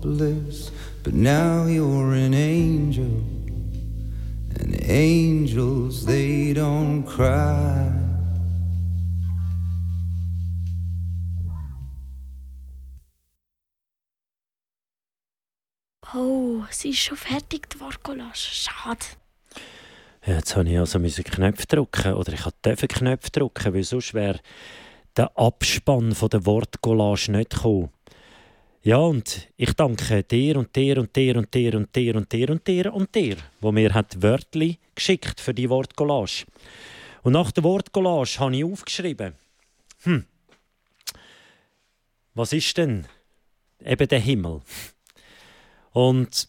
bliss. 0.01 0.71
But 1.03 1.13
now 1.13 1.65
you're 1.65 2.13
an 2.13 2.33
angel, 2.33 3.23
and 4.59 4.75
angels 4.83 6.05
they 6.05 6.53
don't 6.53 7.03
cry. 7.03 7.91
Oh, 16.11 16.65
sie 16.71 16.89
ist 16.89 16.99
schon 16.99 17.17
fertig, 17.17 17.69
die. 17.69 18.33
Schade. 18.33 19.18
Ja, 20.25 20.35
jetzt 20.35 20.55
habe 20.55 20.69
ich 20.69 20.77
also 20.77 20.99
müssen 20.99 21.23
Knöpfe 21.23 21.65
drücken 21.65 22.13
oder 22.13 22.33
ich 22.33 22.41
durfte 22.61 22.87
Knöpfe 22.87 23.31
drücken, 23.31 23.73
weil 23.73 23.83
sonst 23.83 24.13
wäre 24.13 24.39
der 25.15 25.37
Abspann 25.37 26.13
von 26.13 26.29
der 26.29 26.45
Wortcollage 26.45 27.31
nicht 27.31 27.51
gekommen. 27.51 27.89
Ja, 28.81 28.97
und 28.97 29.49
ich 29.57 29.73
danke 29.73 30.23
dir 30.23 30.57
und 30.57 30.75
dir 30.75 30.97
und 30.97 31.15
dir 31.15 31.37
und 31.37 31.53
dir 31.53 31.75
und 31.75 31.95
dir 31.95 32.15
und 32.15 32.31
dir 32.31 32.49
und 32.49 32.67
dir 32.67 32.93
und 32.93 33.15
dir, 33.15 33.37
wo 33.59 33.71
mir 33.71 33.93
hat 33.93 34.21
Wörtli 34.21 34.77
geschickt 34.95 35.41
für 35.41 35.53
die 35.53 35.69
Wortcollage. 35.69 36.45
Und 37.23 37.33
nach 37.33 37.51
der 37.51 37.63
Wortcollage 37.63 38.39
habe 38.39 38.55
ich 38.55 38.63
aufgeschrieben, 38.63 39.33
hm, 40.03 40.25
was 42.33 42.53
ist 42.53 42.77
denn 42.77 43.05
eben 43.83 44.07
der 44.07 44.19
Himmel? 44.19 44.61
Und 45.91 46.47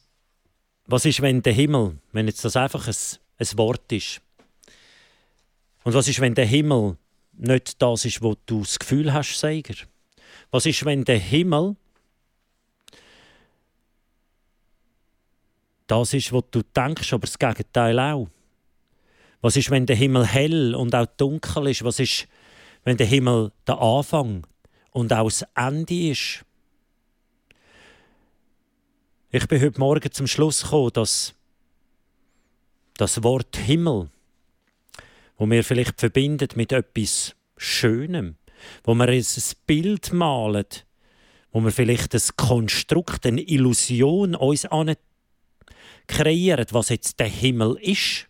was 0.87 1.05
ist, 1.05 1.21
wenn 1.23 1.43
der 1.43 1.53
Himmel, 1.53 1.99
wenn 2.13 2.29
jetzt 2.29 2.45
das 2.45 2.57
einfach 2.57 2.87
ein, 2.87 2.95
ein 3.41 3.59
Wort 3.59 3.91
ist? 3.93 4.21
Und 5.83 5.95
was 5.95 6.09
ist, 6.09 6.21
wenn 6.21 6.35
der 6.35 6.47
Himmel 6.47 6.97
nicht 7.33 7.81
das 7.81 8.05
ist, 8.05 8.23
wo 8.23 8.37
du 8.47 8.61
das 8.61 8.79
Gefühl 8.79 9.13
hast, 9.13 9.39
Seiger? 9.39 9.75
Was 10.51 10.67
ist, 10.67 10.85
wenn 10.85 11.05
der 11.05 11.19
Himmel 11.19 11.77
das 15.87 16.15
ist, 16.15 16.33
was 16.33 16.45
du 16.51 16.63
denkst, 16.63 17.13
aber 17.13 17.27
das 17.27 17.39
Gegenteil 17.39 17.99
auch? 17.99 18.29
Was 19.41 19.57
ist, 19.57 19.71
wenn 19.71 19.87
der 19.87 19.97
Himmel 19.97 20.27
hell 20.27 20.75
und 20.75 20.95
auch 20.95 21.07
dunkel 21.17 21.69
ist? 21.69 21.83
Was 21.83 21.99
ist, 21.99 22.29
wenn 22.85 22.97
der 22.97 23.07
Himmel 23.07 23.53
der 23.67 23.81
Anfang 23.81 24.47
und 24.91 25.13
auch 25.13 25.25
das 25.25 25.45
Ende 25.55 26.11
ist? 26.11 26.45
Ich 29.31 29.49
bin 29.49 29.63
heute 29.63 29.81
Morgen 29.81 30.13
zum 30.13 30.27
Schluss 30.27 30.63
gekommen, 30.63 30.91
dass 30.93 31.35
das 33.01 33.23
Wort 33.23 33.57
Himmel, 33.57 34.11
wo 35.39 35.49
wir 35.49 35.65
vielleicht 35.65 35.99
verbindet 35.99 36.55
mit 36.57 36.71
etwas 36.71 37.35
Schönem, 37.57 38.37
wo 38.85 38.95
wir 38.95 39.09
ein 39.09 39.25
Bild 39.67 40.13
malen, 40.13 40.67
wo 41.51 41.61
wir 41.63 41.71
vielleicht 41.71 42.15
ein 42.15 42.37
Konstrukt, 42.37 43.25
eine 43.25 43.41
Illusion 43.41 44.35
uns 44.35 44.67
an 44.67 44.97
kreieren, 46.07 46.67
was 46.73 46.91
jetzt 46.91 47.19
der 47.21 47.29
Himmel 47.29 47.79
ist. 47.81 48.27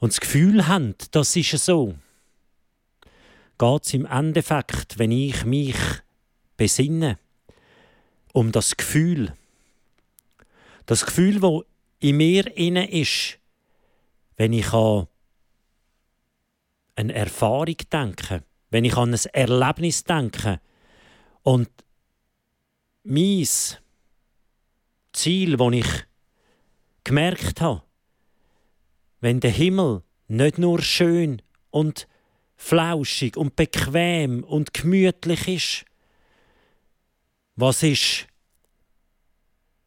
Und 0.00 0.12
das 0.12 0.20
Gefühl 0.20 0.66
haben, 0.66 0.96
das 1.12 1.36
ist 1.36 1.50
so. 1.64 1.94
Geht 3.58 3.84
es 3.84 3.94
im 3.94 4.06
Endeffekt, 4.06 4.98
wenn 4.98 5.12
ich 5.12 5.44
mich 5.44 5.76
besinne, 6.56 7.18
um 8.32 8.50
das 8.50 8.76
Gefühl. 8.76 9.34
Das 10.86 11.06
Gefühl, 11.06 11.42
wo 11.42 11.64
in 12.00 12.16
mir 12.16 12.56
inne 12.56 12.90
ist, 12.90 13.38
wenn 14.36 14.52
ich 14.52 14.72
an 14.72 15.08
eine 16.94 17.14
Erfahrung 17.14 17.76
denke, 17.92 18.44
wenn 18.70 18.84
ich 18.84 18.96
an 18.96 19.14
ein 19.14 19.20
Erlebnis 19.32 20.04
denke 20.04 20.60
und 21.42 21.70
mein 23.02 23.48
Ziel, 25.12 25.56
das 25.56 25.72
ich 25.72 26.06
gemerkt 27.04 27.60
habe, 27.60 27.82
wenn 29.20 29.40
der 29.40 29.50
Himmel 29.50 30.02
nicht 30.28 30.58
nur 30.58 30.82
schön 30.82 31.42
und 31.70 32.06
flauschig 32.56 33.36
und 33.36 33.56
bequem 33.56 34.44
und 34.44 34.74
gemütlich 34.74 35.48
ist, 35.48 35.84
was 37.56 37.82
ist, 37.82 38.26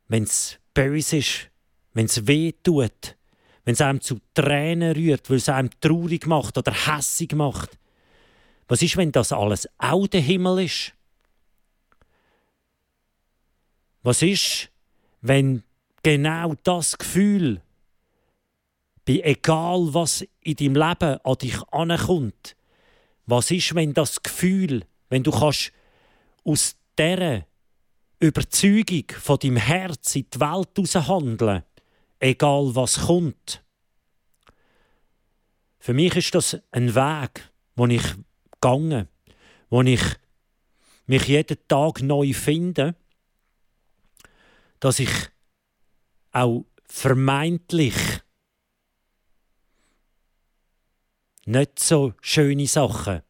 wenn 0.07 0.23
es 0.23 0.59
böse 0.73 1.17
ist, 1.17 1.50
wenn 1.93 2.05
es 2.05 2.27
weh 2.27 2.53
tut, 2.63 3.15
wenn 3.63 3.73
es 3.73 3.81
einem 3.81 4.01
zu 4.01 4.19
Tränen 4.33 4.93
rührt, 4.93 5.29
weil 5.29 5.37
es 5.37 5.49
einem 5.49 5.69
traurig 5.79 6.25
macht 6.25 6.57
oder 6.57 6.73
hässig 6.73 7.33
macht? 7.33 7.77
Was 8.67 8.81
ist, 8.81 8.97
wenn 8.97 9.11
das 9.11 9.31
alles 9.31 9.67
auch 9.77 10.07
der 10.07 10.21
Himmel 10.21 10.65
ist? 10.65 10.93
Was 14.03 14.21
ist, 14.21 14.69
wenn 15.21 15.63
genau 16.03 16.55
das 16.63 16.97
Gefühl, 16.97 17.61
bei 19.05 19.21
egal 19.23 19.93
was 19.93 20.25
in 20.41 20.55
deinem 20.55 20.75
Leben 20.75 21.19
an 21.23 21.37
dich 21.37 21.61
ankommt, 21.71 22.55
was 23.25 23.51
ist, 23.51 23.75
wenn 23.75 23.93
das 23.93 24.23
Gefühl, 24.23 24.85
wenn 25.09 25.23
du 25.23 25.31
kannst 25.31 25.71
aus 26.43 26.75
dieser 26.97 27.45
Überzeugung 28.19 29.05
von 29.19 29.39
deinem 29.39 29.57
Herz 29.57 30.15
in 30.15 30.27
die 30.33 30.39
Welt 30.39 30.69
heraus 30.75 31.07
handeln, 31.07 31.63
egal 32.21 32.75
was 32.75 33.07
kommt. 33.07 33.63
Für 35.79 35.93
mich 35.93 36.15
ist 36.15 36.33
das 36.35 36.57
ein 36.71 36.95
Weg, 36.95 37.51
wo 37.75 37.87
ich 37.87 38.03
gegangen, 38.51 39.09
wo 39.69 39.81
ich 39.81 40.01
mich 41.07 41.25
jeden 41.27 41.57
Tag 41.67 42.01
neu 42.01 42.33
finde, 42.33 42.95
dass 44.79 44.99
ich 44.99 45.11
auch 46.31 46.65
vermeintlich 46.85 47.95
nicht 51.45 51.79
so 51.79 52.13
schöne 52.21 52.67
Sachen 52.67 53.23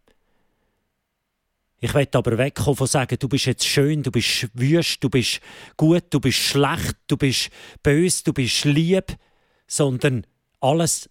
ich 1.84 1.96
will 1.96 2.08
aber 2.12 2.38
wegkommen 2.38 2.78
von 2.78 2.86
sagen, 2.86 3.18
du 3.18 3.28
bist 3.28 3.48
jetzt 3.48 3.66
schön, 3.66 4.04
du 4.04 4.12
bist 4.12 4.48
wüst, 4.54 5.04
du 5.04 5.10
bist 5.10 5.42
gut, 5.76 6.04
du 6.12 6.20
bist 6.20 6.38
schlecht, 6.38 6.96
du 7.08 7.18
bist 7.18 7.50
bös, 7.82 8.22
du 8.22 8.34
bist 8.34 8.66
lieb, 8.66 9.18
sondern 9.66 10.28
alles 10.60 11.10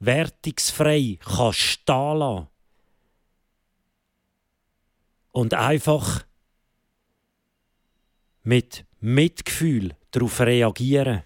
wertungsfrei 0.00 1.18
kann 1.20 1.52
stehen 1.52 2.18
lassen. 2.18 2.48
Und 5.30 5.54
einfach 5.54 6.26
mit 8.42 8.84
Mitgefühl 8.98 9.96
darauf 10.10 10.40
reagieren. 10.40 11.22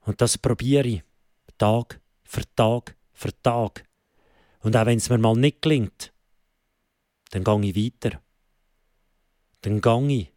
Und 0.00 0.20
das 0.20 0.36
probiere 0.36 0.88
ich 0.88 1.02
Tag 1.58 2.00
für 2.24 2.42
Tag 2.56 2.96
für 3.12 3.30
Tag. 3.40 3.84
Und 4.60 4.76
auch 4.76 4.86
wenn 4.86 4.98
es 4.98 5.08
mir 5.08 5.18
mal 5.18 5.36
nicht 5.36 5.62
gelingt, 5.62 6.12
dann 7.30 7.44
gehe 7.44 7.70
ich 7.70 7.76
weiter. 7.76 8.22
Dann 9.62 9.80
gehe 9.80 10.08
ich 10.08 10.32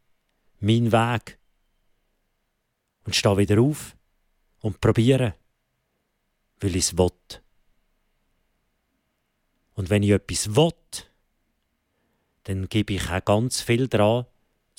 meinen 0.60 0.92
Weg. 0.92 1.40
und 3.06 3.16
stehe 3.16 3.38
wieder 3.38 3.62
auf 3.62 3.96
und 4.62 4.80
probiere, 4.80 5.36
weil 6.60 6.76
ich 6.76 6.86
es 6.86 6.98
will. 6.98 7.12
Und 9.74 9.90
wenn 9.90 10.04
ich 10.04 10.12
etwas 10.12 10.56
will, 10.56 10.72
dann 12.44 12.70
gebe 12.70 12.94
ich 12.94 13.10
auch 13.10 13.26
ganz 13.26 13.62
viel 13.62 13.88
dran, 13.88 14.26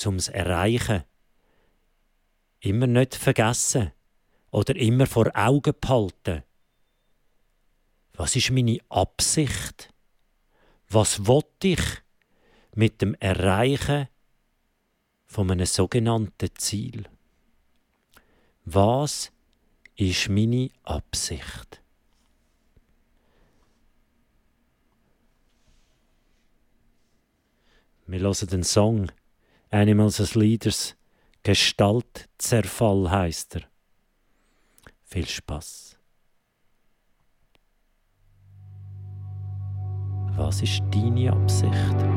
um 0.04 0.16
es 0.16 0.28
erreichen. 0.28 1.04
Immer 2.60 2.86
nicht 2.86 3.14
vergessen 3.14 3.92
oder 4.50 4.76
immer 4.76 5.06
vor 5.06 5.30
Augen 5.34 5.74
behalten. 5.80 6.44
Was 8.16 8.36
ist 8.36 8.50
meine 8.50 8.78
Absicht? 8.88 9.92
Was 10.88 11.26
will 11.26 11.42
ich 11.62 11.82
mit 12.74 13.02
dem 13.02 13.14
Erreichen 13.14 14.08
von 15.26 15.50
einem 15.50 15.66
sogenannten 15.66 16.48
Ziel? 16.56 17.08
Was 18.64 19.32
ist 19.96 20.28
meine 20.28 20.70
Absicht? 20.84 21.82
Wir 28.06 28.20
hören 28.20 28.48
den 28.48 28.62
Song 28.62 29.10
Animals 29.70 30.20
as 30.20 30.34
Leaders. 30.36 30.94
Gestaltzerfall 31.42 33.10
heißt 33.10 33.56
er. 33.56 33.62
Viel 35.04 35.26
Spaß. 35.26 35.93
Was 40.36 40.62
ist 40.62 40.82
deine 40.92 41.32
Absicht? 41.32 42.13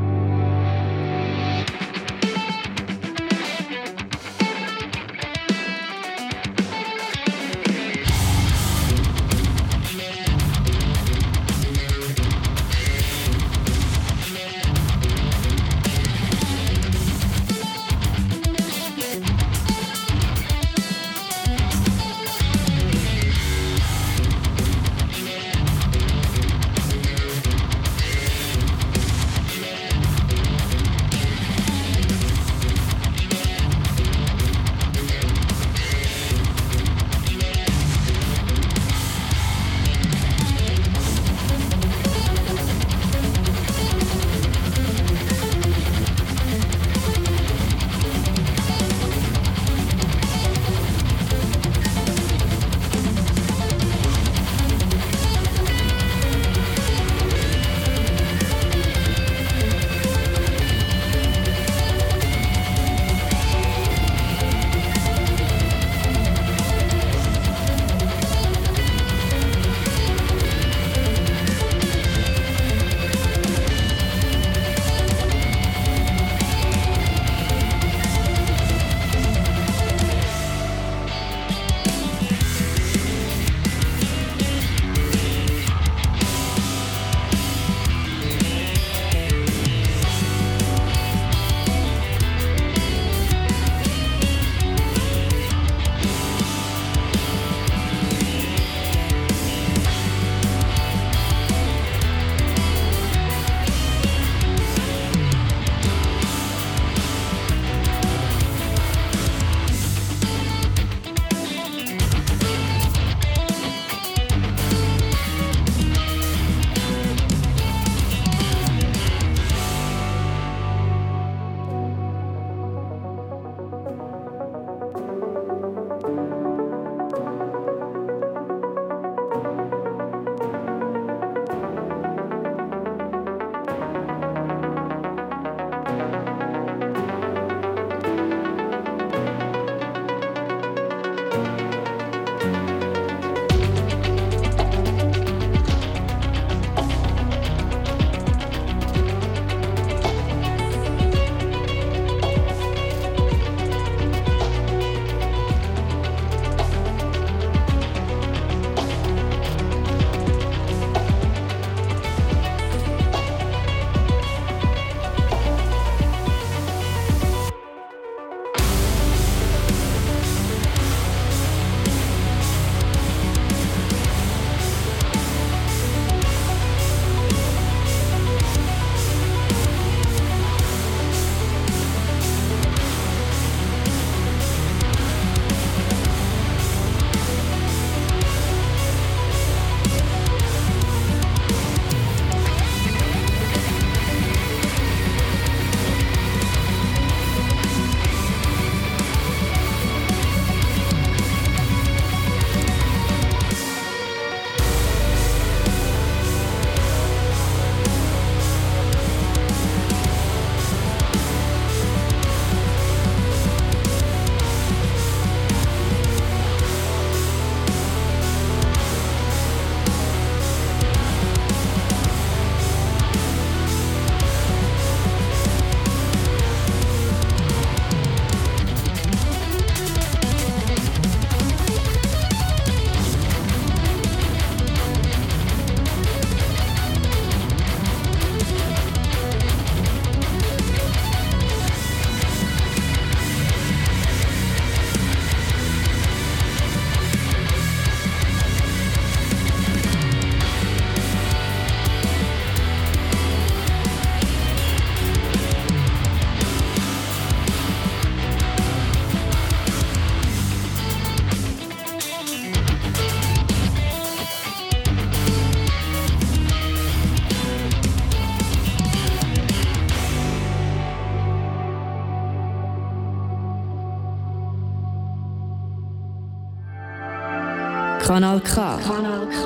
Kanal 278.08 278.40
K. 278.40 278.78
Kanal 278.78 279.28
K. 279.28 279.38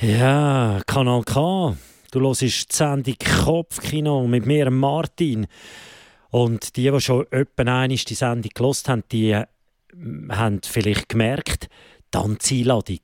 Ja, 0.00 0.80
Kanal 0.86 1.22
K. 1.24 1.76
Du 2.10 2.20
hörst 2.20 2.40
die 2.40 2.48
Sendung 2.48 3.16
Kopfkino 3.44 4.26
mit 4.26 4.46
mir, 4.46 4.70
Martin. 4.70 5.46
Und 6.30 6.74
die, 6.76 6.90
die 6.90 7.00
schon 7.02 7.26
etwa 7.30 7.64
einmal 7.64 7.88
die 7.88 8.14
Sendung 8.14 8.50
gelost 8.54 8.88
haben, 8.88 9.04
die 9.12 9.32
äh, 9.32 9.44
haben 10.30 10.62
vielleicht 10.64 11.10
gemerkt, 11.10 11.68
Tanzeinladung. 12.10 13.00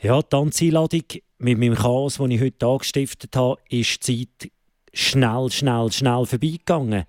Ja, 0.00 0.22
die 0.22 0.28
Tanzeinladung 0.28 1.02
mit 1.38 1.58
meinem 1.58 1.74
Chaos, 1.74 2.18
das 2.18 2.30
ich 2.30 2.40
heute 2.40 2.66
angestiftet 2.66 3.34
habe, 3.34 3.58
ist 3.68 4.06
die 4.06 4.28
Zeit 4.38 4.52
schnell, 4.92 5.50
schnell, 5.50 5.90
schnell 5.90 6.24
vorbeigegangen. 6.24 7.04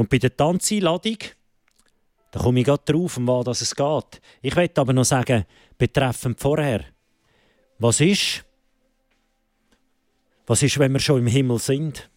Und 0.00 0.08
bei 0.08 0.16
der 0.16 0.34
Tanzeinladung, 0.34 1.18
da 2.30 2.40
komme 2.40 2.60
ich 2.60 2.64
gerade 2.64 2.82
drauf, 2.86 3.18
um 3.18 3.28
was 3.28 3.60
es 3.60 3.74
geht. 3.74 4.22
Ich 4.40 4.56
möchte 4.56 4.80
aber 4.80 4.94
noch 4.94 5.04
sagen, 5.04 5.44
betreffend 5.76 6.40
vorher, 6.40 6.86
was 7.78 8.00
ist? 8.00 8.42
Was 10.46 10.62
ist, 10.62 10.78
wenn 10.78 10.92
wir 10.92 11.00
schon 11.00 11.18
im 11.18 11.26
Himmel 11.26 11.58
sind? 11.58 12.08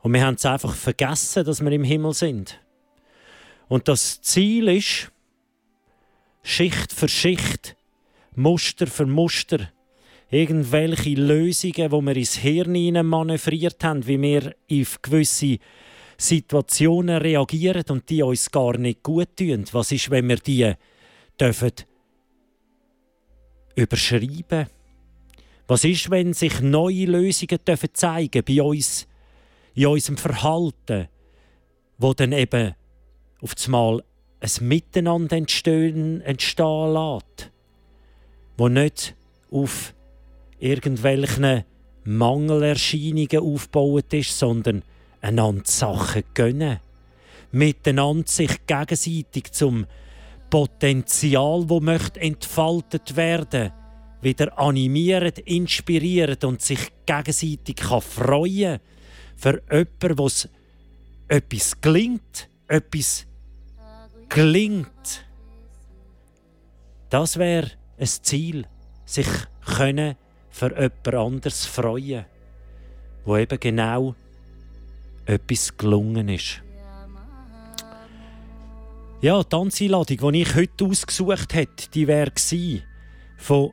Und 0.00 0.12
wir 0.12 0.26
haben 0.26 0.34
es 0.34 0.44
einfach 0.44 0.74
vergessen, 0.74 1.44
dass 1.44 1.60
wir 1.60 1.70
im 1.70 1.84
Himmel 1.84 2.12
sind. 2.14 2.60
Und 3.68 3.86
das 3.86 4.20
Ziel 4.20 4.66
ist, 4.66 5.12
Schicht 6.42 6.92
für 6.92 7.08
Schicht, 7.08 7.76
Muster 8.34 8.88
für 8.88 9.06
Muster, 9.06 9.70
irgendwelche 10.30 11.10
Lösungen, 11.10 11.92
wo 11.92 12.00
wir 12.00 12.16
ins 12.16 12.38
Hirn 12.38 13.06
manövriert 13.06 13.84
haben, 13.84 14.04
wie 14.08 14.20
wir 14.20 14.56
auf 14.68 15.00
gewisse 15.00 15.60
Situationen 16.16 17.18
reagieren 17.18 17.84
und 17.88 18.08
die 18.08 18.22
uns 18.22 18.50
gar 18.50 18.76
nicht 18.78 19.02
gut 19.02 19.36
tun. 19.36 19.64
Was 19.72 19.92
ist, 19.92 20.10
wenn 20.10 20.28
wir 20.28 20.36
die 20.36 20.72
dürfen 21.40 21.72
überschreiben? 23.74 24.66
Was 25.66 25.84
ist, 25.84 26.10
wenn 26.10 26.34
sich 26.34 26.60
neue 26.60 27.06
Lösungen 27.06 27.58
dürfen 27.66 27.88
zeigen 27.94 28.44
bei 28.44 28.62
uns 28.62 29.06
in 29.74 29.86
unserem 29.86 30.16
Verhalten, 30.16 31.08
wo 31.98 32.12
dann 32.12 32.32
eben 32.32 32.74
auf 33.40 33.54
einmal 33.64 34.02
ein 34.40 34.68
Miteinander 34.68 35.36
entstehen, 35.36 36.20
entstehen 36.20 36.92
lässt, 36.92 37.50
wo 38.56 38.68
nicht 38.68 39.14
auf 39.50 39.94
irgendwelchen 40.58 41.64
Mangelerscheinungen 42.04 43.38
aufgebaut 43.38 44.12
ist, 44.12 44.38
sondern 44.38 44.82
einander 45.24 45.64
Sachen 45.66 46.22
gönnen. 46.34 46.80
Miteinander 47.50 48.28
sich 48.28 48.66
gegenseitig 48.66 49.52
zum 49.52 49.86
Potenzial, 50.50 51.64
wo 51.68 51.80
möchte 51.80 52.20
entfaltet 52.20 53.16
werden, 53.16 53.72
wieder 54.20 54.58
animiert, 54.58 55.38
inspiriert 55.40 56.44
und 56.44 56.62
sich 56.62 56.92
gegenseitig 57.06 57.76
kann 57.76 58.00
freuen 58.00 58.80
für 59.36 59.62
jemanden, 59.70 60.18
was 60.18 60.48
etwas 61.28 61.80
gelingt, 61.80 62.48
etwas 62.68 63.26
gelingt. 64.28 65.24
Das 67.08 67.38
wäre 67.38 67.70
ein 67.98 68.06
Ziel, 68.06 68.66
sich 69.06 69.28
können 69.64 70.16
für 70.50 70.70
jemand 70.70 71.14
anderes 71.14 71.66
freuen, 71.66 72.26
wo 73.24 73.36
eben 73.36 73.58
genau 73.58 74.14
etwas 75.26 75.76
gelungen 75.76 76.28
ist. 76.28 76.62
Ja, 79.20 79.42
die 79.42 79.48
Tanzeinladung, 79.48 80.32
die 80.32 80.42
ich 80.42 80.54
heute 80.54 80.84
ausgesucht 80.84 81.54
hätte, 81.54 81.88
die 81.94 82.06
wäre 82.06 82.30
von 83.38 83.70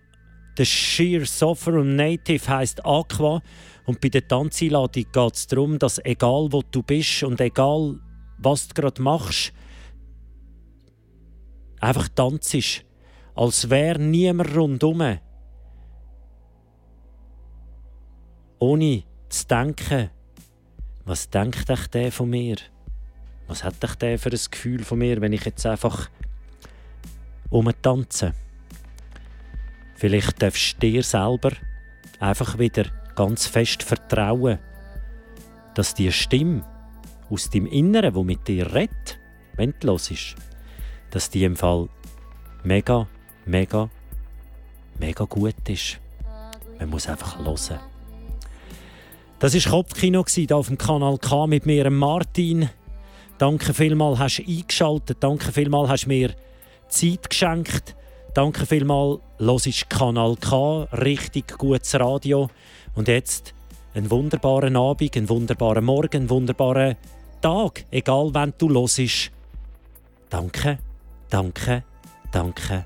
The 0.57 0.65
Sheer 0.65 1.25
Sovereign 1.25 1.95
Native 1.95 2.47
heisst 2.47 2.85
Aqua. 2.85 3.41
Und 3.85 3.99
bei 3.99 4.09
der 4.09 4.27
Tanzeinladung 4.27 5.05
geht 5.11 5.35
es 5.35 5.47
darum, 5.47 5.79
dass 5.79 5.99
egal 6.05 6.47
wo 6.51 6.61
du 6.61 6.83
bist 6.83 7.23
und 7.23 7.41
egal 7.41 7.99
was 8.37 8.67
du 8.67 8.73
gerade 8.73 9.01
machst, 9.01 9.53
einfach 11.79 12.07
tanzt, 12.09 12.85
als 13.35 13.69
wäre 13.69 13.99
niemand 13.99 14.55
rundum. 14.55 15.17
Ohne 18.59 19.03
zu 19.29 19.47
denken, 19.47 20.11
was 21.05 21.29
denkt 21.29 21.69
euch 21.69 21.87
der 21.87 22.11
von 22.11 22.29
mir? 22.29 22.57
Was 23.47 23.63
hat 23.63 23.83
euch 23.83 23.95
der 23.95 24.19
für 24.19 24.29
ein 24.29 24.39
Gefühl 24.51 24.83
von 24.83 24.99
mir, 24.99 25.19
wenn 25.21 25.33
ich 25.33 25.45
jetzt 25.45 25.65
einfach 25.65 26.09
umtanze? 27.49 28.33
Vielleicht 29.95 30.41
darfst 30.41 30.75
du 30.75 30.79
dir 30.79 31.03
selber 31.03 31.51
einfach 32.19 32.57
wieder 32.57 32.85
ganz 33.15 33.47
fest 33.47 33.83
vertrauen, 33.83 34.59
dass 35.75 35.93
die 35.93 36.11
Stimme 36.11 36.63
aus 37.29 37.49
dem 37.49 37.65
Inneren, 37.65 38.15
wo 38.15 38.23
mit 38.23 38.47
dir 38.47 38.73
redet, 38.73 39.19
wenn 39.55 39.73
du 39.79 39.89
hörst, 39.89 40.35
dass 41.11 41.29
die 41.29 41.43
im 41.43 41.55
Fall 41.55 41.89
mega, 42.63 43.07
mega, 43.45 43.89
mega 44.99 45.25
gut 45.25 45.69
ist. 45.69 45.99
Man 46.79 46.89
muss 46.89 47.07
einfach 47.07 47.37
hören. 47.37 47.90
Das 49.41 49.55
war 49.55 49.71
Kopfkino 49.71 50.23
hier 50.29 50.55
auf 50.55 50.67
dem 50.67 50.77
Kanal 50.77 51.17
K 51.17 51.47
mit 51.47 51.65
mir, 51.65 51.89
Martin. 51.89 52.69
Danke 53.39 53.73
vielmals, 53.73 54.19
hast 54.19 54.37
du 54.37 54.43
eingeschaltet. 54.47 55.17
Danke 55.19 55.51
vielmals, 55.51 55.89
hast 55.89 56.05
mir 56.05 56.35
Zeit 56.89 57.27
geschenkt. 57.27 57.95
Danke 58.35 58.67
vielmals, 58.67 59.19
hörst 59.39 59.89
Kanal 59.89 60.35
K, 60.35 60.83
richtig 60.93 61.57
gutes 61.57 61.99
Radio. 61.99 62.51
Und 62.93 63.07
jetzt 63.07 63.55
einen 63.95 64.11
wunderbaren 64.11 64.77
Abend, 64.77 65.17
einen 65.17 65.27
wunderbaren 65.27 65.85
Morgen, 65.85 66.17
einen 66.17 66.29
wunderbaren 66.29 66.95
Tag, 67.41 67.85
egal 67.89 68.29
wann 68.33 68.53
du 68.59 68.69
hörst. 68.71 69.31
Danke, 70.29 70.77
danke, 71.31 71.83
danke. 72.31 72.85